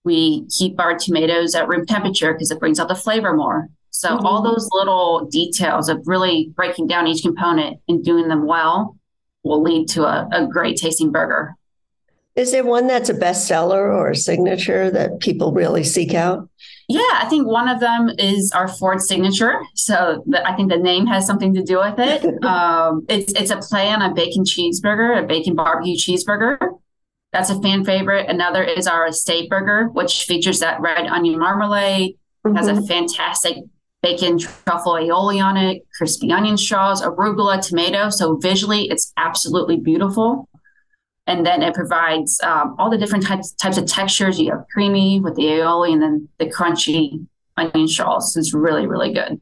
We 0.04 0.46
keep 0.48 0.78
our 0.78 0.98
tomatoes 0.98 1.54
at 1.54 1.68
room 1.68 1.87
temperature 1.87 2.32
because 2.32 2.50
it 2.50 2.60
brings 2.60 2.78
out 2.78 2.88
the 2.88 2.94
flavor 2.94 3.34
more. 3.34 3.68
So 3.90 4.10
mm-hmm. 4.10 4.26
all 4.26 4.42
those 4.42 4.68
little 4.72 5.26
details 5.26 5.88
of 5.88 6.02
really 6.06 6.52
breaking 6.54 6.88
down 6.88 7.06
each 7.06 7.22
component 7.22 7.80
and 7.88 8.04
doing 8.04 8.28
them 8.28 8.46
well 8.46 8.96
will 9.44 9.62
lead 9.62 9.88
to 9.90 10.04
a, 10.04 10.28
a 10.30 10.46
great 10.46 10.76
tasting 10.76 11.10
burger. 11.10 11.56
Is 12.38 12.52
there 12.52 12.64
one 12.64 12.87
that's 12.87 13.09
a 13.09 13.14
bestseller 13.14 13.92
or 13.92 14.11
a 14.11 14.16
signature 14.16 14.92
that 14.92 15.18
people 15.18 15.52
really 15.52 15.83
seek 15.83 16.14
out? 16.14 16.49
Yeah, 16.87 17.00
I 17.14 17.26
think 17.28 17.49
one 17.49 17.68
of 17.68 17.80
them 17.80 18.12
is 18.16 18.52
our 18.52 18.68
Ford 18.68 19.00
signature. 19.00 19.61
So 19.75 20.23
the, 20.25 20.49
I 20.49 20.54
think 20.54 20.71
the 20.71 20.78
name 20.78 21.04
has 21.09 21.26
something 21.26 21.52
to 21.54 21.64
do 21.64 21.78
with 21.78 21.99
it. 21.99 22.45
um, 22.45 23.04
it's 23.09 23.33
it's 23.33 23.50
a 23.50 23.57
play 23.57 23.88
on 23.88 24.02
a 24.02 24.14
bacon 24.14 24.45
cheeseburger, 24.45 25.21
a 25.21 25.26
bacon 25.26 25.57
barbecue 25.57 25.97
cheeseburger. 25.97 26.78
That's 27.33 27.50
a 27.50 27.61
fan 27.61 27.85
favorite. 27.85 28.30
Another 28.30 28.62
is 28.62 28.87
our 28.87 29.09
estate 29.09 29.50
burger, 29.50 29.88
which 29.88 30.23
features 30.23 30.61
that 30.61 30.80
red 30.80 31.09
onion 31.09 31.40
marmalade. 31.40 32.16
Mm-hmm. 32.47 32.57
Has 32.57 32.68
a 32.68 32.75
mm-hmm. 32.75 32.85
fantastic 32.85 33.57
bacon 34.00 34.38
truffle 34.38 34.92
aioli 34.92 35.42
on 35.42 35.57
it, 35.57 35.83
crispy 35.99 36.30
onion 36.30 36.57
straws, 36.57 37.02
arugula, 37.02 37.61
tomato. 37.61 38.11
So 38.11 38.37
visually, 38.37 38.88
it's 38.90 39.12
absolutely 39.16 39.76
beautiful. 39.76 40.49
And 41.28 41.44
then 41.44 41.62
it 41.62 41.75
provides 41.75 42.40
um, 42.42 42.75
all 42.78 42.90
the 42.90 42.99
different 42.99 43.25
types 43.25 43.52
types 43.52 43.76
of 43.76 43.85
textures. 43.87 44.40
You 44.40 44.50
have 44.50 44.64
creamy 44.73 45.20
with 45.20 45.37
the 45.37 45.44
aioli, 45.44 45.92
and 45.92 46.02
then 46.02 46.28
the 46.38 46.47
crunchy 46.47 47.26
onion 47.56 47.87
straws. 47.87 48.35
It's 48.37 48.54
really 48.54 48.87
really 48.87 49.12
good. 49.12 49.40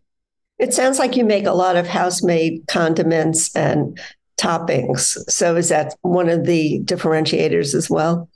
It 0.59 0.75
sounds 0.75 0.99
like 0.99 1.17
you 1.17 1.25
make 1.25 1.47
a 1.47 1.53
lot 1.53 1.77
of 1.77 1.87
house-made 1.87 2.65
condiments 2.67 3.55
and 3.55 3.99
toppings. 4.41 5.17
So 5.31 5.55
is 5.55 5.69
that 5.69 5.95
one 6.03 6.29
of 6.29 6.45
the 6.45 6.81
differentiators 6.85 7.75
as 7.75 7.89
well? 7.89 8.29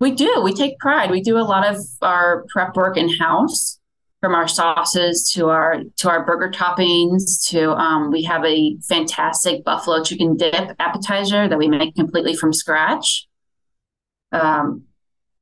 We 0.00 0.12
do. 0.12 0.40
We 0.42 0.54
take 0.54 0.78
pride. 0.78 1.10
We 1.10 1.20
do 1.20 1.36
a 1.38 1.40
lot 1.40 1.66
of 1.66 1.76
our 2.02 2.46
prep 2.52 2.76
work 2.76 2.96
in 2.96 3.08
house 3.18 3.78
from 4.26 4.34
our 4.34 4.48
sauces 4.48 5.30
to 5.34 5.50
our 5.50 5.84
to 5.98 6.10
our 6.10 6.26
burger 6.26 6.50
toppings 6.50 7.48
to 7.48 7.70
um, 7.74 8.10
we 8.10 8.24
have 8.24 8.44
a 8.44 8.76
fantastic 8.88 9.62
buffalo 9.62 10.02
chicken 10.02 10.36
dip 10.36 10.74
appetizer 10.80 11.46
that 11.46 11.56
we 11.56 11.68
make 11.68 11.94
completely 11.94 12.34
from 12.34 12.52
scratch. 12.52 13.28
Um, 14.32 14.82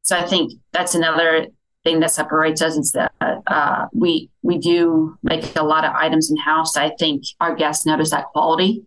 so 0.02 0.18
i 0.18 0.26
think 0.26 0.52
that's 0.72 0.94
another 0.94 1.46
thing 1.82 2.00
that 2.00 2.10
separates 2.10 2.60
us 2.60 2.76
is 2.76 2.92
that 2.92 3.10
uh, 3.46 3.86
we 3.94 4.28
we 4.42 4.58
do 4.58 5.16
make 5.22 5.56
a 5.56 5.64
lot 5.64 5.86
of 5.86 5.94
items 5.94 6.30
in 6.30 6.36
house 6.36 6.76
i 6.76 6.90
think 6.98 7.22
our 7.40 7.54
guests 7.54 7.86
notice 7.86 8.10
that 8.10 8.26
quality 8.34 8.84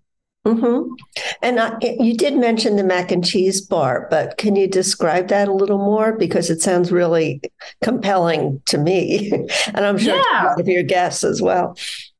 Mm-hmm. 0.47 0.93
And 1.41 1.59
I, 1.59 1.77
you 1.81 2.15
did 2.15 2.35
mention 2.35 2.77
the 2.77 2.83
mac 2.83 3.11
and 3.11 3.25
cheese 3.25 3.59
bar, 3.59 4.07
but 4.09 4.37
can 4.37 4.55
you 4.55 4.67
describe 4.67 5.27
that 5.27 5.49
a 5.49 5.53
little 5.53 5.77
more? 5.77 6.13
Because 6.13 6.49
it 6.49 6.61
sounds 6.61 6.91
really 6.91 7.41
compelling 7.83 8.61
to 8.67 8.77
me, 8.77 9.31
and 9.67 9.85
I'm 9.85 9.97
sure 9.97 10.15
yeah. 10.15 10.43
a 10.43 10.47
lot 10.47 10.59
of 10.59 10.67
your 10.67 10.83
guests 10.83 11.23
as 11.23 11.41
well. 11.41 11.77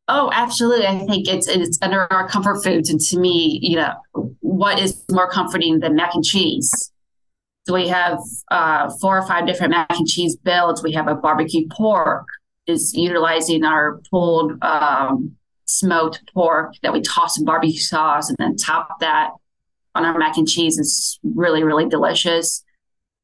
Oh, 0.10 0.30
absolutely. 0.34 0.88
I 0.88 1.00
think 1.00 1.28
it's 1.28 1.48
it's 1.48 1.80
under 1.82 2.12
our 2.12 2.28
comfort 2.28 2.64
foods, 2.64 2.90
and 2.90 3.00
to 3.00 3.20
me, 3.20 3.60
you 3.62 3.78
know, 3.78 3.94
what 4.42 4.80
is 4.80 5.04
more 5.10 5.30
comforting 5.30 5.80
than 5.80 5.96
mac 5.96 6.14
and 6.14 6.24
cheese? 6.24 6.92
So 7.66 7.74
we 7.74 7.88
have 7.88 8.20
uh, 8.52 8.90
four 9.02 9.18
or 9.18 9.28
five 9.28 9.46
different 9.46 9.72
mac 9.72 9.88
and 9.92 10.08
cheese 10.08 10.36
builds. 10.36 10.84
We 10.84 10.94
have 10.94 11.08
a 11.08 11.16
barbecue 11.16 11.68
pork 11.70 12.26
is 12.66 12.94
utilizing 12.94 13.64
our 13.64 14.02
pulled 14.10 14.62
um, 14.62 15.36
smoked 15.68 16.22
pork 16.34 16.74
that 16.82 16.94
we 16.94 17.02
toss 17.02 17.38
in 17.38 17.46
barbecue 17.46 17.80
sauce 17.80 18.30
and 18.30 18.38
then 18.40 18.56
top 18.56 19.00
that 19.00 19.32
on 19.94 20.06
our 20.06 20.18
mac 20.18 20.38
and 20.38 20.48
cheese. 20.48 20.78
It's 20.78 21.20
really, 21.24 21.64
really 21.64 21.88
delicious. 21.88 22.64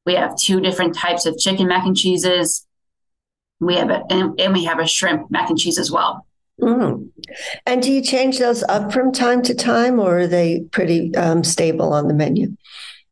We 0.06 0.14
have 0.14 0.36
two 0.36 0.60
different 0.60 0.94
types 0.94 1.26
of 1.26 1.38
chicken 1.38 1.66
mac 1.66 1.84
and 1.84 1.96
cheeses. 1.96 2.66
We 3.60 3.76
have 3.76 3.90
a, 3.90 4.02
and, 4.10 4.38
and 4.38 4.52
we 4.52 4.64
have 4.64 4.78
a 4.78 4.86
shrimp 4.86 5.30
mac 5.30 5.48
and 5.48 5.58
cheese 5.58 5.78
as 5.78 5.90
well. 5.90 6.26
Mm. 6.60 7.08
And 7.66 7.82
do 7.82 7.90
you 7.90 8.02
change 8.02 8.38
those 8.38 8.62
up 8.64 8.92
from 8.92 9.12
time 9.12 9.42
to 9.42 9.54
time, 9.54 9.98
or 9.98 10.20
are 10.20 10.26
they 10.26 10.60
pretty 10.70 11.14
um, 11.16 11.42
stable 11.42 11.92
on 11.92 12.06
the 12.06 12.14
menu? 12.14 12.56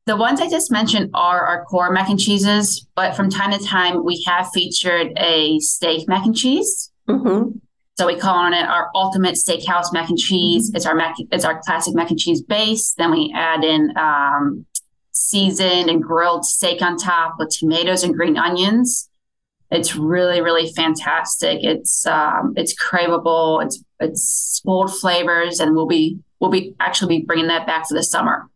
The 0.06 0.16
ones 0.16 0.40
I 0.40 0.48
just 0.48 0.70
mentioned 0.70 1.10
are 1.14 1.46
our 1.46 1.64
core 1.64 1.90
mac 1.90 2.08
and 2.08 2.20
cheeses, 2.20 2.86
but 2.94 3.16
from 3.16 3.30
time 3.30 3.52
to 3.52 3.64
time 3.64 4.04
we 4.04 4.22
have 4.26 4.50
featured 4.52 5.12
a 5.16 5.58
steak 5.60 6.08
mac 6.08 6.24
and 6.24 6.36
cheese. 6.36 6.90
Mm-hmm. 7.08 7.58
So 7.98 8.06
we 8.06 8.16
call 8.16 8.36
on 8.36 8.54
it 8.54 8.66
our 8.66 8.90
ultimate 8.94 9.34
steakhouse 9.34 9.92
mac 9.92 10.08
and 10.08 10.18
cheese. 10.18 10.68
Mm-hmm. 10.68 10.76
It's 10.76 10.86
our 10.86 10.94
mac, 10.94 11.16
it's 11.30 11.44
our 11.44 11.60
classic 11.62 11.94
mac 11.94 12.10
and 12.10 12.18
cheese 12.18 12.42
base. 12.42 12.94
Then 12.94 13.10
we 13.10 13.32
add 13.36 13.64
in 13.64 13.92
um, 13.96 14.66
seasoned 15.12 15.90
and 15.90 16.02
grilled 16.02 16.44
steak 16.44 16.82
on 16.82 16.96
top 16.96 17.36
with 17.38 17.50
tomatoes 17.50 18.02
and 18.02 18.14
green 18.14 18.36
onions. 18.38 19.08
It's 19.70 19.96
really, 19.96 20.42
really 20.42 20.70
fantastic. 20.72 21.60
It's 21.62 22.04
um, 22.06 22.52
it's 22.56 22.74
craveable. 22.74 23.64
It's 23.64 23.82
it's 24.00 24.60
of 24.66 24.94
flavors, 24.98 25.60
and 25.60 25.74
we'll 25.74 25.86
be 25.86 26.18
we'll 26.40 26.50
be 26.50 26.74
actually 26.78 27.20
be 27.20 27.24
bringing 27.24 27.46
that 27.46 27.66
back 27.66 27.88
for 27.88 27.94
the 27.94 28.02
summer. 28.02 28.50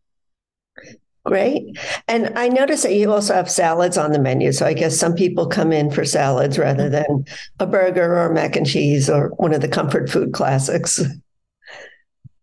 Great. 1.26 1.76
And 2.06 2.32
I 2.38 2.46
notice 2.48 2.84
that 2.84 2.94
you 2.94 3.12
also 3.12 3.34
have 3.34 3.50
salads 3.50 3.98
on 3.98 4.12
the 4.12 4.18
menu. 4.20 4.52
So 4.52 4.64
I 4.64 4.74
guess 4.74 4.96
some 4.96 5.14
people 5.14 5.48
come 5.48 5.72
in 5.72 5.90
for 5.90 6.04
salads 6.04 6.56
rather 6.56 6.88
than 6.88 7.24
a 7.58 7.66
burger 7.66 8.16
or 8.16 8.32
mac 8.32 8.54
and 8.54 8.66
cheese 8.66 9.10
or 9.10 9.30
one 9.30 9.52
of 9.52 9.60
the 9.60 9.68
comfort 9.68 10.08
food 10.08 10.32
classics. 10.32 11.02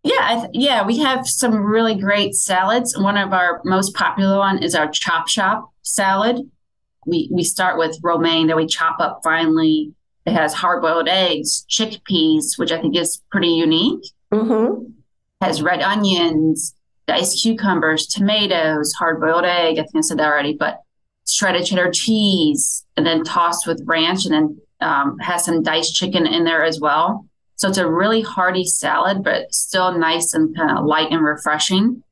Yeah, 0.03 0.47
yeah, 0.51 0.85
we 0.85 0.97
have 0.99 1.25
some 1.25 1.55
really 1.55 1.95
great 1.95 2.35
salads. 2.35 2.97
One 2.97 3.17
of 3.17 3.31
our 3.31 3.61
most 3.63 3.93
popular 3.95 4.37
one 4.37 4.61
is 4.61 4.75
our 4.75 4.89
chop 4.91 5.29
shop 5.29 5.71
salad. 5.83 6.39
We 7.05 7.29
we 7.31 7.43
start 7.45 7.77
with 7.77 7.97
romaine 8.03 8.47
that 8.47 8.57
we 8.57 8.67
chop 8.67 8.99
up 8.99 9.21
finely. 9.23 9.93
It 10.25 10.33
has 10.33 10.53
hard 10.53 10.81
boiled 10.81 11.07
eggs, 11.07 11.65
chickpeas, 11.69 12.57
which 12.57 12.73
I 12.73 12.81
think 12.81 12.97
is 12.97 13.21
pretty 13.31 13.49
unique. 13.49 14.03
Mm-hmm. 14.33 14.91
Has 15.39 15.61
red 15.61 15.81
onions, 15.81 16.75
diced 17.07 17.41
cucumbers, 17.41 18.07
tomatoes, 18.07 18.93
hard 18.93 19.19
boiled 19.19 19.45
egg. 19.45 19.79
I 19.79 19.83
think 19.83 19.97
I 19.97 20.01
said 20.01 20.19
that 20.19 20.27
already, 20.27 20.55
but 20.57 20.81
shredded 21.27 21.65
cheddar 21.65 21.91
cheese, 21.91 22.85
and 22.97 23.05
then 23.05 23.23
tossed 23.23 23.67
with 23.67 23.83
ranch, 23.85 24.25
and 24.25 24.33
then 24.33 24.57
um, 24.81 25.17
has 25.19 25.45
some 25.45 25.63
diced 25.63 25.95
chicken 25.95 26.25
in 26.25 26.43
there 26.43 26.63
as 26.63 26.79
well. 26.79 27.27
So 27.55 27.69
it's 27.69 27.77
a 27.77 27.89
really 27.89 28.21
hearty 28.21 28.65
salad, 28.65 29.23
but 29.23 29.53
still 29.53 29.97
nice 29.97 30.33
and 30.33 30.55
kind 30.55 30.77
of 30.77 30.85
light 30.85 31.11
and 31.11 31.23
refreshing. 31.23 32.03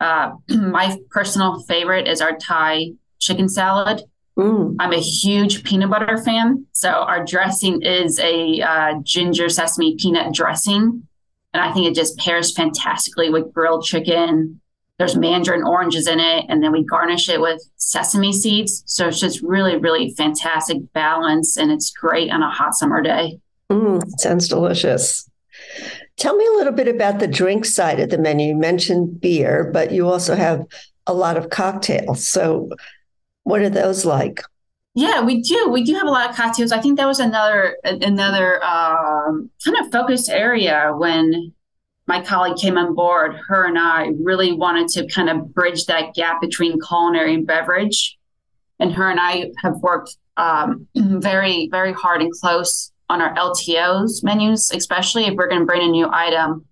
Uh, 0.00 0.32
my 0.48 0.96
personal 1.10 1.60
favorite 1.62 2.08
is 2.08 2.20
our 2.20 2.36
Thai 2.36 2.92
chicken 3.18 3.48
salad. 3.48 4.02
Mm. 4.38 4.76
I'm 4.80 4.92
a 4.92 5.00
huge 5.00 5.62
peanut 5.64 5.90
butter 5.90 6.18
fan. 6.18 6.66
So 6.72 6.90
our 6.90 7.24
dressing 7.24 7.82
is 7.82 8.18
a 8.18 8.60
uh, 8.60 8.94
ginger 9.02 9.48
sesame 9.48 9.96
peanut 9.96 10.34
dressing. 10.34 11.06
And 11.54 11.62
I 11.62 11.72
think 11.72 11.86
it 11.86 11.94
just 11.94 12.18
pairs 12.18 12.52
fantastically 12.52 13.30
with 13.30 13.52
grilled 13.54 13.84
chicken. 13.84 14.60
There's 14.98 15.16
mandarin 15.16 15.64
oranges 15.64 16.06
in 16.06 16.20
it, 16.20 16.44
and 16.48 16.62
then 16.62 16.72
we 16.72 16.84
garnish 16.84 17.28
it 17.28 17.40
with 17.40 17.62
sesame 17.76 18.32
seeds. 18.32 18.82
So 18.86 19.08
it's 19.08 19.20
just 19.20 19.40
really, 19.42 19.76
really 19.76 20.10
fantastic 20.10 20.78
balance, 20.92 21.56
and 21.56 21.72
it's 21.72 21.90
great 21.90 22.30
on 22.30 22.42
a 22.42 22.50
hot 22.50 22.74
summer 22.74 23.00
day. 23.02 23.38
Mm, 23.70 24.02
sounds 24.18 24.48
delicious. 24.48 25.28
Tell 26.16 26.36
me 26.36 26.46
a 26.46 26.56
little 26.56 26.72
bit 26.72 26.88
about 26.88 27.18
the 27.18 27.26
drink 27.26 27.64
side 27.64 27.98
of 27.98 28.10
the 28.10 28.18
menu. 28.18 28.48
You 28.48 28.56
mentioned 28.56 29.20
beer, 29.20 29.70
but 29.72 29.90
you 29.90 30.08
also 30.08 30.36
have 30.36 30.64
a 31.06 31.14
lot 31.14 31.36
of 31.36 31.50
cocktails. 31.50 32.26
So, 32.26 32.70
what 33.44 33.62
are 33.62 33.70
those 33.70 34.04
like? 34.04 34.42
Yeah, 34.94 35.22
we 35.22 35.40
do. 35.40 35.68
We 35.70 35.82
do 35.82 35.94
have 35.94 36.06
a 36.06 36.10
lot 36.10 36.30
of 36.30 36.36
cocktails. 36.36 36.70
I 36.70 36.80
think 36.80 36.98
that 36.98 37.06
was 37.06 37.18
another 37.18 37.76
another 37.82 38.62
um, 38.64 39.50
kind 39.64 39.76
of 39.78 39.90
focused 39.90 40.30
area 40.30 40.92
when 40.94 41.52
my 42.06 42.22
colleague 42.22 42.56
came 42.58 42.78
on 42.78 42.94
board. 42.94 43.36
Her 43.48 43.66
and 43.66 43.78
I 43.78 44.12
really 44.20 44.52
wanted 44.52 44.88
to 44.88 45.06
kind 45.08 45.28
of 45.28 45.52
bridge 45.52 45.86
that 45.86 46.14
gap 46.14 46.40
between 46.40 46.80
culinary 46.80 47.34
and 47.34 47.46
beverage. 47.46 48.16
And 48.78 48.92
her 48.92 49.10
and 49.10 49.18
I 49.20 49.50
have 49.62 49.76
worked 49.76 50.16
um, 50.36 50.86
very, 50.94 51.68
very 51.70 51.92
hard 51.92 52.22
and 52.22 52.32
close 52.32 52.92
on 53.10 53.20
our 53.20 53.34
LTOs 53.34 54.22
menus, 54.22 54.70
especially 54.70 55.26
if 55.26 55.34
we're 55.34 55.48
going 55.48 55.62
to 55.62 55.66
bring 55.66 55.82
a 55.82 55.90
new 55.90 56.08
item. 56.10 56.66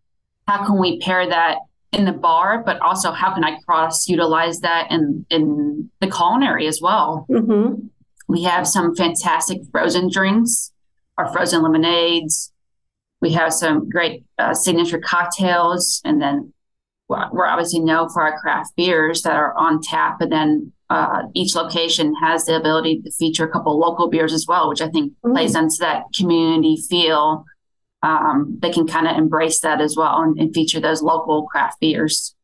How 0.47 0.65
can 0.65 0.79
we 0.79 0.99
pair 1.01 1.29
that 1.29 1.59
in 1.93 2.05
the 2.05 2.13
bar, 2.13 2.63
but 2.65 2.81
also 2.81 3.13
how 3.13 3.35
can 3.35 3.45
I 3.45 3.59
cross 3.67 4.09
utilize 4.09 4.61
that 4.61 4.91
in 4.91 5.27
in 5.29 5.91
the 6.01 6.11
culinary 6.11 6.67
as 6.67 6.81
well? 6.81 7.27
Mm-hmm. 7.29 7.87
We 8.33 8.45
have 8.45 8.67
some 8.67 8.95
fantastic 8.95 9.61
frozen 9.71 10.11
drinks, 10.11 10.73
our 11.19 11.31
frozen 11.31 11.61
lemonades. 11.63 12.51
We 13.21 13.35
have 13.35 13.53
some 13.53 13.91
great 13.91 14.25
uh, 14.39 14.55
signature 14.55 14.99
cocktails, 14.99 16.01
and 16.03 16.21
then 16.21 16.55
we're 17.11 17.47
obviously 17.47 17.81
known 17.81 18.09
for 18.09 18.23
our 18.23 18.41
craft 18.41 18.75
beers 18.75 19.21
that 19.23 19.35
are 19.35 19.55
on 19.55 19.83
tap. 19.83 20.23
And 20.23 20.33
then 20.33 20.73
uh, 20.89 21.25
each 21.35 21.55
location 21.55 22.15
has 22.23 22.47
the 22.47 22.57
ability 22.57 23.03
to 23.03 23.11
feature 23.11 23.45
a 23.45 23.51
couple 23.51 23.79
local 23.79 24.09
beers 24.09 24.33
as 24.33 24.47
well, 24.49 24.71
which 24.71 24.81
I 24.81 24.89
think 24.89 25.13
mm. 25.23 25.35
plays 25.35 25.55
into 25.55 25.77
that 25.81 26.05
community 26.17 26.79
feel. 26.89 27.45
Um, 28.03 28.59
they 28.63 28.71
can 28.71 28.87
kind 28.87 29.07
of 29.07 29.19
embrace 29.19 29.61
that 29.61 29.83
as 29.83 29.95
well 29.95 30.23
and, 30.23 30.41
and, 30.41 30.55
feature 30.55 30.81
those 30.81 31.03
local 31.03 31.43
craft 31.45 31.81
beers. 31.81 32.35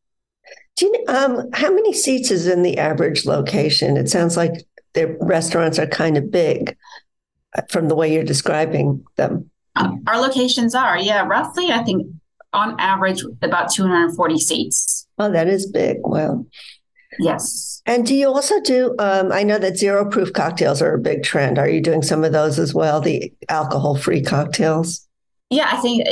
Do 0.77 0.85
you, 0.85 1.03
um, 1.09 1.49
how 1.51 1.73
many 1.73 1.91
seats 1.91 2.31
is 2.31 2.47
in 2.47 2.63
the 2.63 2.77
average 2.77 3.25
location? 3.25 3.97
It 3.97 4.09
sounds 4.09 4.37
like 4.37 4.63
their 4.93 5.17
restaurants 5.21 5.79
are 5.79 5.87
kind 5.87 6.17
of 6.17 6.31
big 6.31 6.77
uh, 7.57 7.61
from 7.69 7.87
the 7.87 7.95
way 7.95 8.13
you're 8.13 8.23
describing 8.23 9.05
them. 9.15 9.49
Uh, 9.75 9.91
our 10.07 10.19
locations 10.19 10.75
are, 10.75 10.97
yeah, 10.97 11.25
roughly, 11.25 11.71
I 11.71 11.83
think 11.83 12.07
on 12.53 12.79
average 12.79 13.23
about 13.41 13.71
240 13.71 14.37
seats. 14.39 15.07
Oh, 15.17 15.31
that 15.31 15.47
is 15.47 15.69
big. 15.71 15.97
Wow. 16.01 16.45
Yes. 17.19 17.81
And 17.85 18.05
do 18.05 18.15
you 18.15 18.27
also 18.27 18.61
do? 18.61 18.95
Um, 18.99 19.31
I 19.31 19.43
know 19.43 19.57
that 19.57 19.77
zero 19.77 20.09
proof 20.09 20.31
cocktails 20.33 20.81
are 20.81 20.93
a 20.93 20.99
big 20.99 21.23
trend. 21.23 21.57
Are 21.57 21.67
you 21.67 21.81
doing 21.81 22.01
some 22.01 22.23
of 22.23 22.31
those 22.31 22.59
as 22.59 22.73
well? 22.73 23.01
The 23.01 23.33
alcohol 23.49 23.95
free 23.95 24.21
cocktails? 24.21 25.07
Yeah, 25.49 25.69
I 25.71 25.77
think 25.77 26.07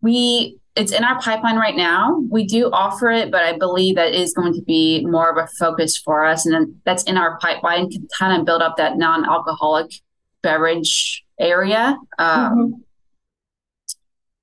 we 0.00 0.58
it's 0.76 0.92
in 0.92 1.02
our 1.02 1.20
pipeline 1.20 1.56
right 1.56 1.76
now. 1.76 2.20
We 2.30 2.46
do 2.46 2.70
offer 2.70 3.10
it, 3.10 3.30
but 3.30 3.42
I 3.42 3.58
believe 3.58 3.96
that 3.96 4.14
is 4.14 4.32
going 4.32 4.54
to 4.54 4.62
be 4.62 5.04
more 5.04 5.30
of 5.30 5.36
a 5.36 5.48
focus 5.58 5.96
for 5.96 6.24
us, 6.24 6.46
and 6.46 6.80
that's 6.84 7.02
in 7.04 7.16
our 7.16 7.38
pipeline 7.38 7.90
to 7.90 8.00
kind 8.18 8.38
of 8.38 8.46
build 8.46 8.62
up 8.62 8.76
that 8.76 8.96
non-alcoholic 8.96 9.92
beverage 10.42 11.24
area. 11.38 11.98
Um, 12.18 12.52
mm-hmm. 12.52 12.72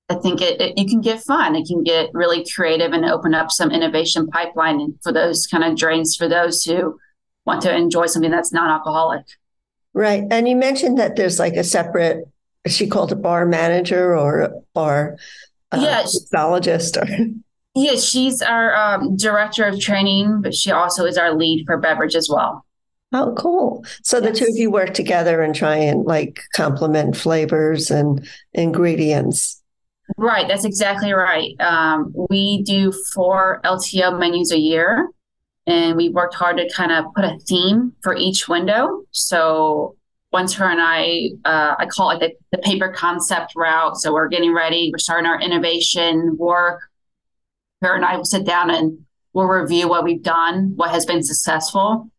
I 0.09 0.15
think 0.15 0.41
it, 0.41 0.61
it, 0.61 0.77
you 0.77 0.85
can 0.85 1.01
get 1.01 1.21
fun. 1.21 1.55
It 1.55 1.67
can 1.67 1.83
get 1.83 2.09
really 2.13 2.45
creative 2.45 2.93
and 2.93 3.05
open 3.05 3.33
up 3.33 3.51
some 3.51 3.71
innovation 3.71 4.27
pipeline 4.27 4.97
for 5.03 5.11
those 5.11 5.47
kind 5.47 5.63
of 5.63 5.77
drinks 5.77 6.15
for 6.15 6.29
those 6.29 6.63
who 6.63 6.97
want 7.45 7.61
to 7.63 7.75
enjoy 7.75 8.05
something 8.05 8.31
that's 8.31 8.53
non-alcoholic. 8.53 9.25
Right, 9.93 10.23
and 10.29 10.47
you 10.47 10.55
mentioned 10.55 10.97
that 10.99 11.15
there's 11.15 11.39
like 11.39 11.55
a 11.55 11.63
separate. 11.63 12.27
She 12.67 12.87
called 12.87 13.13
a 13.13 13.15
bar 13.15 13.45
manager 13.45 14.15
or 14.15 14.41
a 14.41 14.51
bar 14.73 15.17
uh, 15.71 15.79
yeah, 15.81 16.03
mixologist? 16.03 16.97
Or 16.97 17.33
yeah, 17.75 17.95
she's 17.95 18.41
our 18.41 18.75
um, 18.75 19.15
director 19.17 19.65
of 19.65 19.79
training, 19.79 20.41
but 20.41 20.53
she 20.53 20.71
also 20.71 21.05
is 21.05 21.17
our 21.17 21.33
lead 21.33 21.65
for 21.65 21.77
beverage 21.77 22.15
as 22.15 22.29
well. 22.31 22.65
Oh, 23.13 23.33
cool. 23.37 23.85
So 24.03 24.17
yes. 24.17 24.25
the 24.25 24.45
two 24.45 24.51
of 24.51 24.57
you 24.57 24.69
work 24.69 24.93
together 24.93 25.41
and 25.41 25.55
try 25.55 25.75
and 25.75 26.05
like 26.05 26.41
complement 26.55 27.15
flavors 27.15 27.89
and 27.89 28.27
ingredients. 28.53 29.61
Right, 30.17 30.47
that's 30.47 30.65
exactly 30.65 31.11
right. 31.11 31.53
Um, 31.59 32.13
we 32.29 32.63
do 32.63 32.93
four 33.13 33.59
LTO 33.65 34.17
menus 34.17 34.51
a 34.51 34.59
year, 34.59 35.09
and 35.65 35.97
we 35.97 36.09
worked 36.09 36.33
hard 36.33 36.57
to 36.57 36.69
kind 36.73 36.93
of 36.93 37.13
put 37.13 37.25
a 37.25 37.37
theme 37.45 37.93
for 38.01 38.15
each 38.15 38.47
window. 38.47 39.03
So 39.11 39.96
once 40.31 40.53
her 40.55 40.69
and 40.69 40.81
I, 40.81 41.29
uh, 41.45 41.75
I 41.79 41.85
call 41.85 42.11
it 42.11 42.19
the, 42.19 42.33
the 42.51 42.61
paper 42.61 42.91
concept 42.91 43.53
route. 43.55 43.97
So 43.97 44.13
we're 44.13 44.27
getting 44.27 44.53
ready, 44.53 44.89
we're 44.91 44.99
starting 44.99 45.25
our 45.25 45.39
innovation 45.39 46.35
work. 46.37 46.81
Her 47.81 47.95
and 47.95 48.03
I 48.03 48.17
will 48.17 48.25
sit 48.25 48.45
down 48.45 48.69
and 48.69 49.05
we'll 49.33 49.45
review 49.45 49.87
what 49.87 50.03
we've 50.03 50.23
done, 50.23 50.73
what 50.75 50.91
has 50.91 51.05
been 51.05 51.23
successful, 51.23 52.09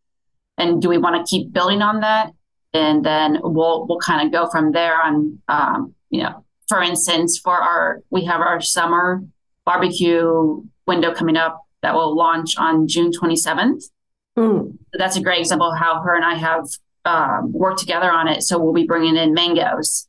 and 0.56 0.80
do 0.80 0.88
we 0.88 0.98
want 0.98 1.16
to 1.16 1.28
keep 1.28 1.52
building 1.52 1.82
on 1.82 2.00
that? 2.00 2.32
And 2.72 3.04
then 3.04 3.38
we'll 3.42 3.86
we'll 3.86 3.98
kind 3.98 4.26
of 4.26 4.32
go 4.32 4.48
from 4.50 4.72
there 4.72 5.00
on, 5.00 5.38
um, 5.48 5.94
you 6.10 6.22
know, 6.22 6.44
for 6.68 6.82
instance, 6.82 7.38
for 7.38 7.56
our 7.56 8.02
we 8.10 8.24
have 8.24 8.40
our 8.40 8.60
summer 8.60 9.22
barbecue 9.64 10.62
window 10.86 11.14
coming 11.14 11.36
up 11.36 11.62
that 11.82 11.94
will 11.94 12.14
launch 12.16 12.56
on 12.56 12.86
June 12.88 13.10
27th. 13.10 13.84
Mm. 14.36 14.72
So 14.72 14.98
that's 14.98 15.16
a 15.16 15.22
great 15.22 15.40
example 15.40 15.70
of 15.70 15.78
how 15.78 16.00
her 16.02 16.14
and 16.14 16.24
I 16.24 16.34
have 16.34 16.64
um, 17.04 17.52
worked 17.52 17.80
together 17.80 18.10
on 18.10 18.28
it. 18.28 18.42
So 18.42 18.58
we'll 18.58 18.72
be 18.72 18.86
bringing 18.86 19.16
in 19.16 19.34
mangoes. 19.34 20.06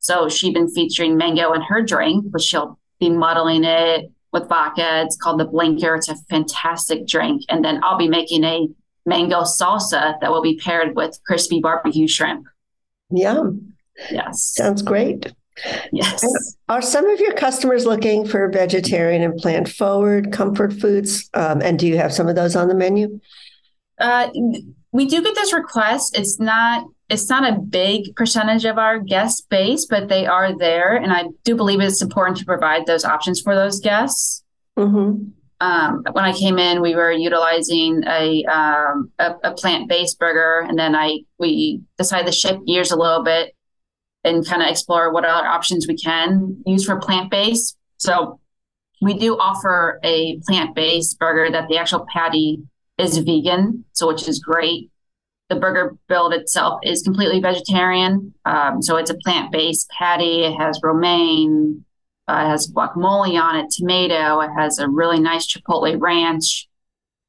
So 0.00 0.28
she's 0.28 0.54
been 0.54 0.70
featuring 0.70 1.16
mango 1.16 1.52
in 1.52 1.62
her 1.62 1.82
drink, 1.82 2.26
but 2.28 2.40
she'll 2.40 2.78
be 3.00 3.10
modeling 3.10 3.64
it 3.64 4.10
with 4.32 4.48
vodka. 4.48 5.02
It's 5.02 5.16
called 5.16 5.40
the 5.40 5.44
Blinker. 5.44 5.96
It's 5.96 6.08
a 6.08 6.16
fantastic 6.30 7.06
drink. 7.06 7.42
And 7.48 7.64
then 7.64 7.80
I'll 7.82 7.98
be 7.98 8.08
making 8.08 8.44
a 8.44 8.68
mango 9.06 9.42
salsa 9.42 10.20
that 10.20 10.30
will 10.30 10.42
be 10.42 10.56
paired 10.56 10.94
with 10.94 11.18
crispy 11.26 11.60
barbecue 11.60 12.06
shrimp. 12.06 12.46
Yum. 13.10 13.74
Yes. 14.10 14.42
Sounds 14.54 14.82
great. 14.82 15.32
Yes. 15.92 16.22
And 16.22 16.36
are 16.68 16.82
some 16.82 17.08
of 17.08 17.18
your 17.18 17.32
customers 17.32 17.84
looking 17.84 18.26
for 18.26 18.48
vegetarian 18.50 19.22
and 19.22 19.36
plant 19.36 19.68
forward 19.68 20.32
comfort 20.32 20.72
foods? 20.72 21.28
Um, 21.34 21.60
and 21.62 21.78
do 21.78 21.86
you 21.86 21.96
have 21.96 22.12
some 22.12 22.28
of 22.28 22.36
those 22.36 22.54
on 22.54 22.68
the 22.68 22.74
menu? 22.74 23.20
Uh, 23.98 24.28
we 24.92 25.06
do 25.06 25.22
get 25.22 25.34
this 25.34 25.52
request. 25.52 26.16
It's 26.16 26.38
not 26.40 26.84
it's 27.08 27.28
not 27.28 27.50
a 27.50 27.58
big 27.58 28.14
percentage 28.16 28.66
of 28.66 28.76
our 28.76 28.98
guest 28.98 29.48
base, 29.48 29.86
but 29.86 30.08
they 30.08 30.26
are 30.26 30.56
there, 30.56 30.96
and 30.96 31.12
I 31.12 31.24
do 31.44 31.56
believe 31.56 31.80
it's 31.80 32.02
important 32.02 32.36
to 32.38 32.44
provide 32.44 32.86
those 32.86 33.04
options 33.04 33.40
for 33.40 33.54
those 33.54 33.80
guests. 33.80 34.44
Mm-hmm. 34.78 35.30
Um, 35.60 36.04
when 36.12 36.24
I 36.24 36.32
came 36.32 36.58
in, 36.58 36.80
we 36.80 36.94
were 36.94 37.10
utilizing 37.10 38.04
a 38.06 38.44
um, 38.44 39.10
a, 39.18 39.34
a 39.44 39.54
plant 39.54 39.88
based 39.88 40.18
burger, 40.18 40.66
and 40.68 40.78
then 40.78 40.94
I 40.94 41.20
we 41.38 41.80
decided 41.96 42.26
to 42.26 42.32
shift 42.32 42.66
gears 42.66 42.90
a 42.90 42.96
little 42.96 43.24
bit 43.24 43.54
and 44.24 44.46
kind 44.46 44.62
of 44.62 44.68
explore 44.68 45.12
what 45.12 45.24
other 45.24 45.46
options 45.46 45.86
we 45.88 45.96
can 45.96 46.62
use 46.66 46.84
for 46.84 46.96
plant 46.96 47.30
based. 47.30 47.76
So 47.98 48.40
we 49.00 49.14
do 49.14 49.36
offer 49.38 50.00
a 50.02 50.38
plant 50.46 50.74
based 50.74 51.18
burger 51.18 51.50
that 51.50 51.68
the 51.68 51.78
actual 51.78 52.06
patty 52.12 52.62
is 52.98 53.18
vegan, 53.18 53.84
so 53.92 54.08
which 54.08 54.28
is 54.28 54.40
great. 54.40 54.90
The 55.48 55.56
burger 55.56 55.96
build 56.08 56.34
itself 56.34 56.80
is 56.82 57.02
completely 57.02 57.40
vegetarian, 57.40 58.34
um, 58.44 58.82
so 58.82 58.96
it's 58.96 59.10
a 59.10 59.16
plant 59.16 59.50
based 59.50 59.88
patty. 59.90 60.44
It 60.44 60.54
has 60.58 60.80
romaine, 60.82 61.84
uh, 62.28 62.44
it 62.44 62.50
has 62.50 62.70
guacamole 62.70 63.40
on 63.40 63.56
it, 63.56 63.70
tomato. 63.70 64.40
It 64.40 64.50
has 64.58 64.78
a 64.78 64.88
really 64.88 65.20
nice 65.20 65.46
chipotle 65.46 65.98
ranch, 65.98 66.68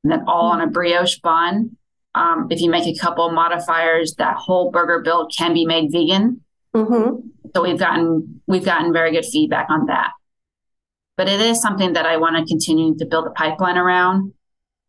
and 0.04 0.12
then 0.12 0.24
all 0.28 0.52
on 0.52 0.60
a 0.60 0.68
brioche 0.68 1.20
bun. 1.20 1.78
Um, 2.16 2.48
if 2.50 2.60
you 2.60 2.70
make 2.70 2.88
a 2.88 3.00
couple 3.00 3.32
modifiers, 3.32 4.16
that 4.16 4.36
whole 4.36 4.72
burger 4.72 5.00
build 5.00 5.32
can 5.38 5.54
be 5.54 5.66
made 5.66 5.92
vegan. 5.92 6.42
Mm-hmm. 6.76 7.28
So 7.56 7.64
we've 7.64 7.80
gotten 7.80 8.42
we've 8.48 8.66
gotten 8.66 8.92
very 8.92 9.12
good 9.12 9.26
feedback 9.26 9.70
on 9.70 9.86
that. 9.86 10.12
But 11.16 11.30
it 11.30 11.40
is 11.40 11.62
something 11.62 11.94
that 11.94 12.06
I 12.06 12.18
want 12.18 12.36
to 12.36 12.46
continue 12.46 12.98
to 12.98 13.06
build 13.06 13.28
a 13.28 13.32
pipeline 13.32 13.78
around 13.78 14.34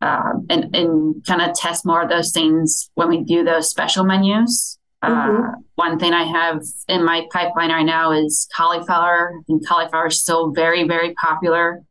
uh, 0.01 0.33
and 0.49 0.75
and 0.75 1.25
kind 1.27 1.43
of 1.43 1.55
test 1.55 1.85
more 1.85 2.03
of 2.03 2.09
those 2.09 2.33
things 2.33 2.91
when 2.95 3.09
we 3.09 3.23
do 3.23 3.45
those 3.45 3.69
special 3.69 4.05
menus. 4.05 4.79
Uh, 5.03 5.09
mm-hmm. 5.09 5.43
Uh, 5.43 5.53
one 5.77 5.99
thing 5.99 6.13
I 6.13 6.25
have 6.25 6.63
in 6.89 7.05
my 7.05 7.27
pipeline 7.33 7.71
right 7.71 7.85
now 7.85 8.13
is 8.13 8.49
cauliflower. 8.55 9.33
I 9.39 9.43
think 9.47 9.67
cauliflower 9.67 10.07
is 10.09 10.21
still 10.21 10.53
very 10.53 10.87
very 10.87 11.15
popular, 11.15 11.83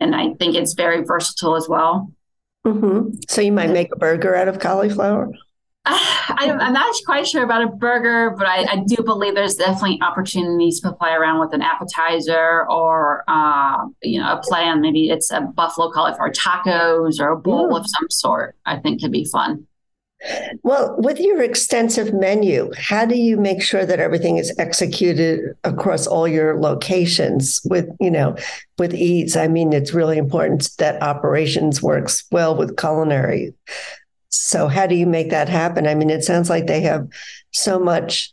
and 0.00 0.14
I 0.14 0.34
think 0.34 0.54
it's 0.54 0.74
very 0.74 1.04
versatile 1.04 1.56
as 1.56 1.68
well. 1.68 2.12
Mm-hmm. 2.66 3.16
So 3.28 3.40
you 3.40 3.52
might 3.52 3.70
make 3.70 3.92
a 3.92 3.98
burger 3.98 4.34
out 4.34 4.48
of 4.48 4.58
cauliflower. 4.58 5.32
I, 5.84 6.44
am 6.44 6.72
not 6.72 6.94
quite 7.04 7.26
sure 7.26 7.42
about 7.42 7.62
a 7.62 7.66
burger, 7.66 8.30
but 8.38 8.46
I, 8.46 8.64
I, 8.70 8.84
do 8.86 9.02
believe 9.02 9.34
there's 9.34 9.56
definitely 9.56 10.00
opportunities 10.00 10.78
to 10.80 10.92
play 10.92 11.10
around 11.10 11.40
with 11.40 11.52
an 11.54 11.60
appetizer 11.60 12.64
or, 12.70 13.24
uh, 13.26 13.88
you 14.00 14.20
know, 14.20 14.32
a 14.32 14.40
plan. 14.40 14.80
Maybe 14.80 15.10
it's 15.10 15.32
a 15.32 15.40
buffalo 15.40 15.90
cauliflower 15.90 16.30
tacos 16.30 17.18
or 17.18 17.30
a 17.30 17.36
bowl 17.36 17.76
of 17.76 17.84
some 17.88 18.08
sort. 18.10 18.54
I 18.64 18.78
think 18.78 19.02
could 19.02 19.10
be 19.10 19.24
fun. 19.24 19.66
Well, 20.62 20.94
with 20.98 21.18
your 21.18 21.42
extensive 21.42 22.14
menu, 22.14 22.70
how 22.78 23.04
do 23.04 23.16
you 23.16 23.36
make 23.36 23.60
sure 23.60 23.84
that 23.84 23.98
everything 23.98 24.36
is 24.36 24.54
executed 24.58 25.56
across 25.64 26.06
all 26.06 26.28
your 26.28 26.60
locations 26.60 27.60
with, 27.64 27.88
you 27.98 28.10
know, 28.10 28.36
with 28.78 28.94
ease? 28.94 29.36
I 29.36 29.48
mean, 29.48 29.72
it's 29.72 29.92
really 29.92 30.18
important 30.18 30.70
that 30.78 31.02
operations 31.02 31.82
works 31.82 32.24
well 32.30 32.54
with 32.56 32.76
culinary. 32.76 33.52
So, 34.32 34.66
how 34.66 34.86
do 34.86 34.94
you 34.94 35.06
make 35.06 35.30
that 35.30 35.48
happen? 35.48 35.86
I 35.86 35.94
mean, 35.94 36.08
it 36.08 36.24
sounds 36.24 36.48
like 36.48 36.66
they 36.66 36.80
have 36.80 37.06
so 37.50 37.78
much 37.78 38.32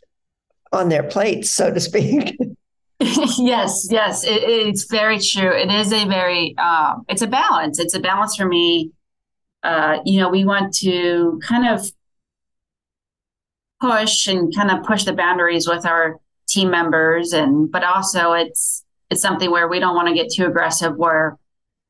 on 0.72 0.88
their 0.88 1.02
plates, 1.02 1.50
so 1.50 1.72
to 1.72 1.78
speak. 1.78 2.38
yes, 3.00 3.86
yes, 3.90 4.24
it, 4.24 4.42
it's 4.42 4.84
very 4.84 5.18
true. 5.18 5.50
It 5.50 5.70
is 5.70 5.92
a 5.92 6.06
very, 6.06 6.56
um, 6.56 7.04
it's 7.08 7.22
a 7.22 7.26
balance. 7.26 7.78
It's 7.78 7.94
a 7.94 8.00
balance 8.00 8.34
for 8.34 8.46
me. 8.46 8.92
Uh, 9.62 9.98
you 10.06 10.20
know, 10.20 10.30
we 10.30 10.46
want 10.46 10.72
to 10.76 11.38
kind 11.44 11.68
of 11.68 11.86
push 13.80 14.26
and 14.26 14.54
kind 14.54 14.70
of 14.70 14.84
push 14.84 15.04
the 15.04 15.12
boundaries 15.12 15.68
with 15.68 15.84
our 15.84 16.18
team 16.48 16.70
members, 16.70 17.34
and 17.34 17.70
but 17.70 17.84
also 17.84 18.32
it's 18.32 18.84
it's 19.10 19.20
something 19.20 19.50
where 19.50 19.68
we 19.68 19.80
don't 19.80 19.94
want 19.94 20.08
to 20.08 20.14
get 20.14 20.32
too 20.32 20.46
aggressive 20.46 20.96
where 20.96 21.36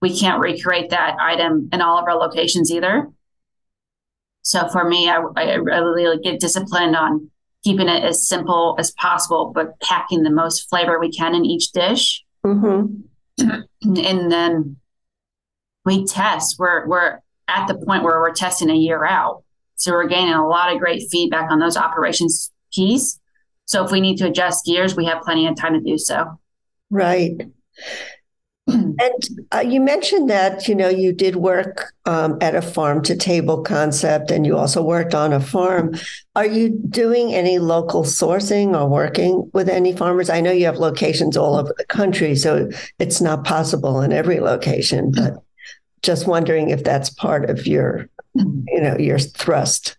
we 0.03 0.19
can't 0.19 0.41
recreate 0.41 0.91
that 0.91 1.17
item 1.21 1.69
in 1.73 1.81
all 1.81 1.99
of 1.99 2.07
our 2.07 2.17
locations 2.17 2.73
either. 2.73 3.09
So 4.51 4.67
for 4.67 4.85
me, 4.85 5.09
I, 5.09 5.23
I 5.37 5.55
really 5.55 6.19
get 6.19 6.41
disciplined 6.41 6.97
on 6.97 7.31
keeping 7.63 7.89
it 7.89 8.03
as 8.03 8.27
simple 8.27 8.75
as 8.81 8.91
possible, 8.91 9.53
but 9.55 9.79
packing 9.79 10.25
the 10.25 10.31
most 10.31 10.69
flavor 10.69 10.99
we 10.99 11.13
can 11.13 11.37
in 11.37 11.45
each 11.45 11.71
dish. 11.71 12.25
Mm-hmm. 12.45 13.03
And 13.83 14.31
then 14.31 14.77
we 15.87 16.05
test. 16.05 16.57
We're 16.59 16.87
we're 16.87 17.21
at 17.47 17.69
the 17.69 17.75
point 17.75 18.03
where 18.03 18.21
we're 18.21 18.35
testing 18.35 18.71
a 18.71 18.75
year 18.75 19.07
out. 19.07 19.45
So 19.77 19.93
we're 19.93 20.09
gaining 20.09 20.35
a 20.35 20.47
lot 20.47 20.73
of 20.73 20.81
great 20.81 21.05
feedback 21.11 21.51
on 21.51 21.61
those 21.61 21.77
operations 21.77 22.51
keys. 22.73 23.21
So 23.67 23.85
if 23.85 23.93
we 23.93 24.01
need 24.01 24.17
to 24.19 24.27
adjust 24.27 24.67
gears, 24.67 24.97
we 24.97 25.07
have 25.07 25.23
plenty 25.23 25.47
of 25.47 25.57
time 25.57 25.75
to 25.75 25.81
do 25.81 25.97
so. 25.97 26.39
Right. 26.91 27.41
and 28.99 29.47
uh, 29.53 29.61
you 29.61 29.81
mentioned 29.81 30.31
that 30.31 30.69
you 30.69 30.75
know 30.75 30.89
you 30.89 31.13
did 31.13 31.37
work 31.37 31.93
um, 32.07 32.39
at 32.41 32.55
a 32.55 32.63
farm 32.63 33.03
to 33.03 33.17
table 33.17 33.63
concept, 33.63 34.31
and 34.31 34.47
you 34.47 34.57
also 34.57 34.83
worked 34.83 35.15
on 35.15 35.33
a 35.33 35.41
farm. 35.41 35.95
Are 36.37 36.47
you 36.47 36.71
doing 36.89 37.35
any 37.35 37.59
local 37.59 38.05
sourcing 38.05 38.79
or 38.79 38.89
working 38.89 39.51
with 39.53 39.69
any 39.69 39.95
farmers? 39.95 40.31
I 40.31 40.41
know 40.41 40.53
you 40.53 40.67
have 40.67 40.77
locations 40.77 41.37
all 41.37 41.57
over 41.57 41.75
the 41.77 41.85
country, 41.87 42.37
so 42.37 42.71
it's 42.99 43.21
not 43.21 43.45
possible 43.45 44.01
in 44.01 44.13
every 44.13 44.41
location. 44.41 45.11
But 45.11 45.43
just 46.03 46.27
wondering 46.27 46.71
if 46.71 46.85
that's 46.85 47.11
part 47.11 47.51
of 47.51 47.67
your, 47.67 48.09
you 48.35 48.81
know, 48.81 48.97
your 48.99 49.19
thrust. 49.19 49.99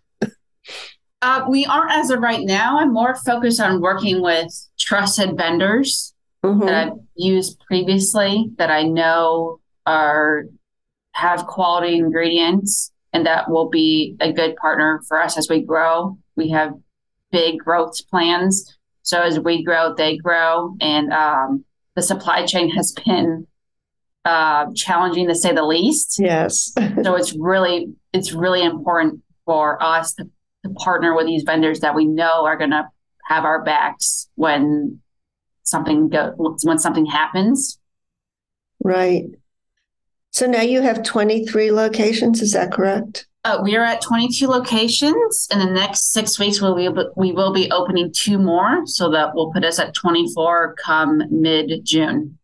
Uh, 1.20 1.44
we 1.48 1.64
aren't 1.66 1.92
as 1.92 2.10
of 2.10 2.20
right 2.20 2.44
now. 2.44 2.78
I'm 2.78 2.92
more 2.92 3.14
focused 3.14 3.60
on 3.60 3.80
working 3.80 4.22
with 4.22 4.52
trusted 4.78 5.36
vendors 5.36 6.11
mm-hmm. 6.42 6.66
that 6.66 6.74
I've 6.74 6.98
used 7.14 7.60
previously 7.60 8.50
that 8.58 8.70
I 8.70 8.82
know 8.82 9.60
are 9.86 10.44
have 11.14 11.46
quality 11.46 11.96
ingredients 11.96 12.90
and 13.12 13.26
that 13.26 13.50
will 13.50 13.68
be 13.68 14.16
a 14.20 14.32
good 14.32 14.56
partner 14.56 15.02
for 15.06 15.20
us 15.20 15.36
as 15.36 15.48
we 15.48 15.60
grow. 15.60 16.16
We 16.36 16.50
have 16.50 16.74
big 17.30 17.58
growth 17.58 17.94
plans. 18.08 18.78
So 19.02 19.20
as 19.20 19.38
we 19.38 19.62
grow, 19.62 19.94
they 19.94 20.16
grow. 20.16 20.74
And 20.80 21.12
um, 21.12 21.64
the 21.94 22.02
supply 22.02 22.46
chain 22.46 22.70
has 22.70 22.92
been 22.92 23.46
uh, 24.24 24.66
challenging 24.74 25.28
to 25.28 25.34
say 25.34 25.52
the 25.52 25.64
least. 25.64 26.18
Yes. 26.18 26.72
so 27.02 27.16
it's 27.16 27.36
really 27.36 27.92
it's 28.12 28.32
really 28.32 28.62
important 28.62 29.22
for 29.44 29.82
us 29.82 30.14
to, 30.14 30.24
to 30.64 30.70
partner 30.74 31.14
with 31.14 31.26
these 31.26 31.42
vendors 31.42 31.80
that 31.80 31.94
we 31.94 32.06
know 32.06 32.44
are 32.44 32.56
going 32.56 32.70
to 32.70 32.88
have 33.24 33.44
our 33.44 33.64
backs 33.64 34.28
when 34.36 35.00
something 35.72 36.08
go 36.08 36.32
when 36.36 36.78
something 36.78 37.06
happens. 37.06 37.78
Right. 38.84 39.24
So 40.30 40.46
now 40.46 40.62
you 40.62 40.80
have 40.80 41.02
23 41.02 41.72
locations, 41.72 42.40
is 42.40 42.52
that 42.52 42.72
correct? 42.72 43.26
Uh, 43.44 43.58
we 43.62 43.76
are 43.76 43.82
at 43.82 44.00
22 44.00 44.46
locations. 44.46 45.48
In 45.50 45.58
the 45.58 45.66
next 45.66 46.12
six 46.12 46.38
weeks, 46.38 46.60
we'll 46.60 46.76
be, 46.76 46.88
we 47.16 47.32
will 47.32 47.52
be 47.52 47.70
opening 47.72 48.12
two 48.14 48.38
more, 48.38 48.86
so 48.86 49.10
that 49.10 49.34
will 49.34 49.52
put 49.52 49.64
us 49.64 49.80
at 49.80 49.94
24 49.94 50.76
come 50.76 51.22
mid 51.30 51.84
June. 51.84 52.38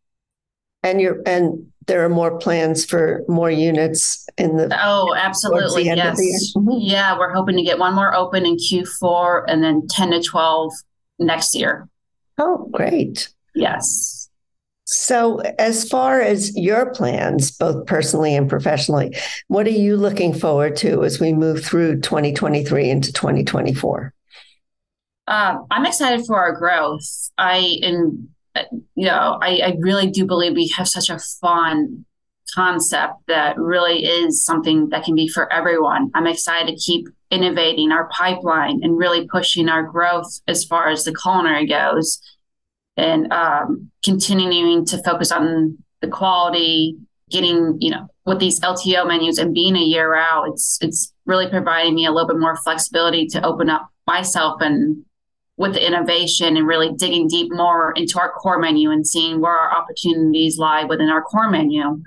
And 0.82 1.00
you're 1.00 1.22
and 1.24 1.68
there 1.88 2.04
are 2.04 2.08
more 2.08 2.38
plans 2.38 2.84
for 2.84 3.24
more 3.28 3.50
units 3.50 4.26
in 4.36 4.56
the 4.56 4.78
oh 4.80 5.14
absolutely 5.16 5.84
the 5.84 5.96
yes 5.96 6.52
mm-hmm. 6.54 6.68
yeah 6.78 7.18
we're 7.18 7.32
hoping 7.32 7.56
to 7.56 7.62
get 7.62 7.78
one 7.78 7.94
more 7.94 8.14
open 8.14 8.46
in 8.46 8.56
q4 8.56 9.44
and 9.48 9.64
then 9.64 9.88
10 9.88 10.10
to 10.10 10.22
12 10.22 10.72
next 11.18 11.54
year 11.56 11.88
oh 12.38 12.68
great. 12.72 13.28
Yes. 13.54 14.28
So 14.84 15.38
as 15.58 15.86
far 15.86 16.20
as 16.20 16.56
your 16.56 16.92
plans 16.94 17.50
both 17.50 17.84
personally 17.86 18.34
and 18.34 18.48
professionally 18.48 19.14
what 19.48 19.66
are 19.66 19.70
you 19.70 19.96
looking 19.96 20.32
forward 20.32 20.76
to 20.76 21.04
as 21.04 21.20
we 21.20 21.32
move 21.34 21.62
through 21.62 22.00
2023 22.00 22.88
into 22.88 23.12
2024 23.12 24.14
uh, 25.26 25.58
i'm 25.70 25.84
excited 25.84 26.24
for 26.24 26.38
our 26.38 26.52
growth. 26.52 27.30
I 27.36 27.78
am 27.82 28.30
you 28.94 29.06
know, 29.06 29.38
I, 29.40 29.60
I 29.64 29.76
really 29.78 30.10
do 30.10 30.26
believe 30.26 30.54
we 30.54 30.68
have 30.76 30.88
such 30.88 31.10
a 31.10 31.18
fun 31.18 32.04
concept 32.54 33.14
that 33.28 33.58
really 33.58 34.04
is 34.04 34.44
something 34.44 34.88
that 34.88 35.04
can 35.04 35.14
be 35.14 35.28
for 35.28 35.52
everyone. 35.52 36.10
I'm 36.14 36.26
excited 36.26 36.66
to 36.66 36.80
keep 36.80 37.08
innovating 37.30 37.92
our 37.92 38.08
pipeline 38.08 38.80
and 38.82 38.96
really 38.96 39.26
pushing 39.28 39.68
our 39.68 39.82
growth 39.82 40.40
as 40.48 40.64
far 40.64 40.88
as 40.88 41.04
the 41.04 41.14
culinary 41.14 41.66
goes 41.66 42.20
and 42.96 43.32
um, 43.32 43.90
continuing 44.04 44.84
to 44.86 45.02
focus 45.02 45.30
on 45.30 45.78
the 46.00 46.08
quality, 46.08 46.96
getting, 47.30 47.76
you 47.80 47.90
know, 47.90 48.08
with 48.26 48.40
these 48.40 48.60
LTO 48.60 49.06
menus 49.06 49.38
and 49.38 49.54
being 49.54 49.76
a 49.76 49.80
year 49.80 50.14
out, 50.14 50.48
it's 50.48 50.78
it's 50.80 51.12
really 51.24 51.48
providing 51.48 51.94
me 51.94 52.06
a 52.06 52.10
little 52.10 52.28
bit 52.28 52.38
more 52.38 52.56
flexibility 52.56 53.26
to 53.26 53.44
open 53.44 53.70
up 53.70 53.88
myself 54.06 54.60
and 54.60 55.04
with 55.56 55.74
the 55.74 55.86
innovation 55.86 56.56
and 56.56 56.66
really 56.66 56.92
digging 56.92 57.28
deep 57.28 57.52
more 57.52 57.92
into 57.92 58.18
our 58.18 58.32
core 58.32 58.58
menu 58.58 58.90
and 58.90 59.06
seeing 59.06 59.40
where 59.40 59.52
our 59.52 59.76
opportunities 59.76 60.58
lie 60.58 60.84
within 60.84 61.08
our 61.08 61.22
core 61.22 61.50
menu. 61.50 62.02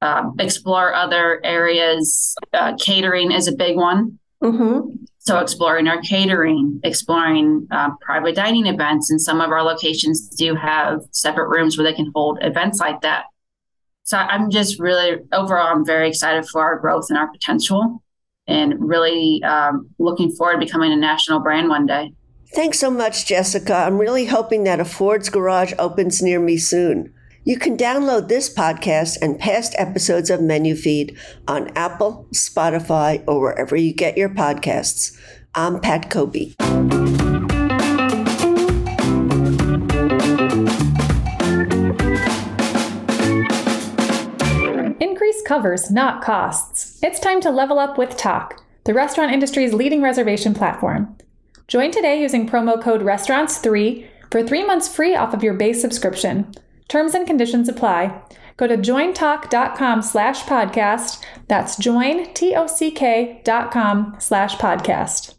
Um, 0.00 0.34
explore 0.38 0.92
other 0.92 1.40
areas. 1.44 2.34
Uh, 2.52 2.74
catering 2.76 3.32
is 3.32 3.48
a 3.48 3.56
big 3.56 3.76
one. 3.76 4.18
Mm-hmm. 4.44 5.04
So, 5.20 5.38
exploring 5.38 5.88
our 5.88 6.02
catering, 6.02 6.80
exploring 6.84 7.66
uh, 7.70 7.90
private 8.02 8.34
dining 8.34 8.66
events, 8.66 9.10
and 9.10 9.18
some 9.18 9.40
of 9.40 9.50
our 9.50 9.62
locations 9.62 10.28
do 10.28 10.54
have 10.54 11.00
separate 11.12 11.48
rooms 11.48 11.78
where 11.78 11.90
they 11.90 11.96
can 11.96 12.12
hold 12.14 12.38
events 12.42 12.78
like 12.78 13.00
that. 13.00 13.24
So, 14.02 14.18
I'm 14.18 14.50
just 14.50 14.78
really 14.78 15.18
overall, 15.32 15.74
I'm 15.74 15.86
very 15.86 16.08
excited 16.08 16.46
for 16.46 16.60
our 16.60 16.78
growth 16.78 17.06
and 17.08 17.18
our 17.18 17.30
potential, 17.32 18.02
and 18.46 18.74
really 18.78 19.42
um, 19.44 19.88
looking 19.98 20.30
forward 20.30 20.54
to 20.54 20.58
becoming 20.58 20.92
a 20.92 20.96
national 20.96 21.40
brand 21.40 21.70
one 21.70 21.86
day. 21.86 22.12
Thanks 22.54 22.78
so 22.78 22.90
much, 22.90 23.24
Jessica. 23.24 23.74
I'm 23.74 23.96
really 23.96 24.26
hoping 24.26 24.64
that 24.64 24.78
a 24.78 24.84
Ford's 24.84 25.30
Garage 25.30 25.72
opens 25.78 26.20
near 26.20 26.38
me 26.38 26.58
soon. 26.58 27.13
You 27.46 27.58
can 27.58 27.76
download 27.76 28.28
this 28.28 28.52
podcast 28.52 29.18
and 29.20 29.38
past 29.38 29.74
episodes 29.76 30.30
of 30.30 30.40
Menu 30.40 30.74
Feed 30.74 31.14
on 31.46 31.70
Apple, 31.76 32.26
Spotify, 32.32 33.22
or 33.26 33.38
wherever 33.38 33.76
you 33.76 33.92
get 33.92 34.16
your 34.16 34.30
podcasts. 34.30 35.14
I'm 35.54 35.78
Pat 35.78 36.08
Cobe. 36.08 36.54
Increase 45.02 45.42
covers, 45.42 45.90
not 45.90 46.22
costs. 46.24 46.98
It's 47.02 47.20
time 47.20 47.42
to 47.42 47.50
level 47.50 47.78
up 47.78 47.98
with 47.98 48.16
Tock, 48.16 48.64
the 48.84 48.94
restaurant 48.94 49.32
industry's 49.32 49.74
leading 49.74 50.00
reservation 50.00 50.54
platform. 50.54 51.14
Join 51.68 51.90
today 51.90 52.22
using 52.22 52.48
promo 52.48 52.80
code 52.80 53.02
RESTAURANTS3 53.02 54.06
for 54.30 54.42
three 54.42 54.64
months 54.64 54.88
free 54.88 55.14
off 55.14 55.34
of 55.34 55.42
your 55.42 55.54
base 55.54 55.82
subscription. 55.82 56.50
Terms 56.88 57.14
and 57.14 57.26
conditions 57.26 57.68
apply. 57.68 58.22
Go 58.56 58.66
to 58.66 58.76
jointock.com 58.76 60.02
slash 60.02 60.42
podcast. 60.44 61.22
That's 61.48 61.76
jointock.com 61.76 64.16
slash 64.18 64.56
podcast. 64.56 65.34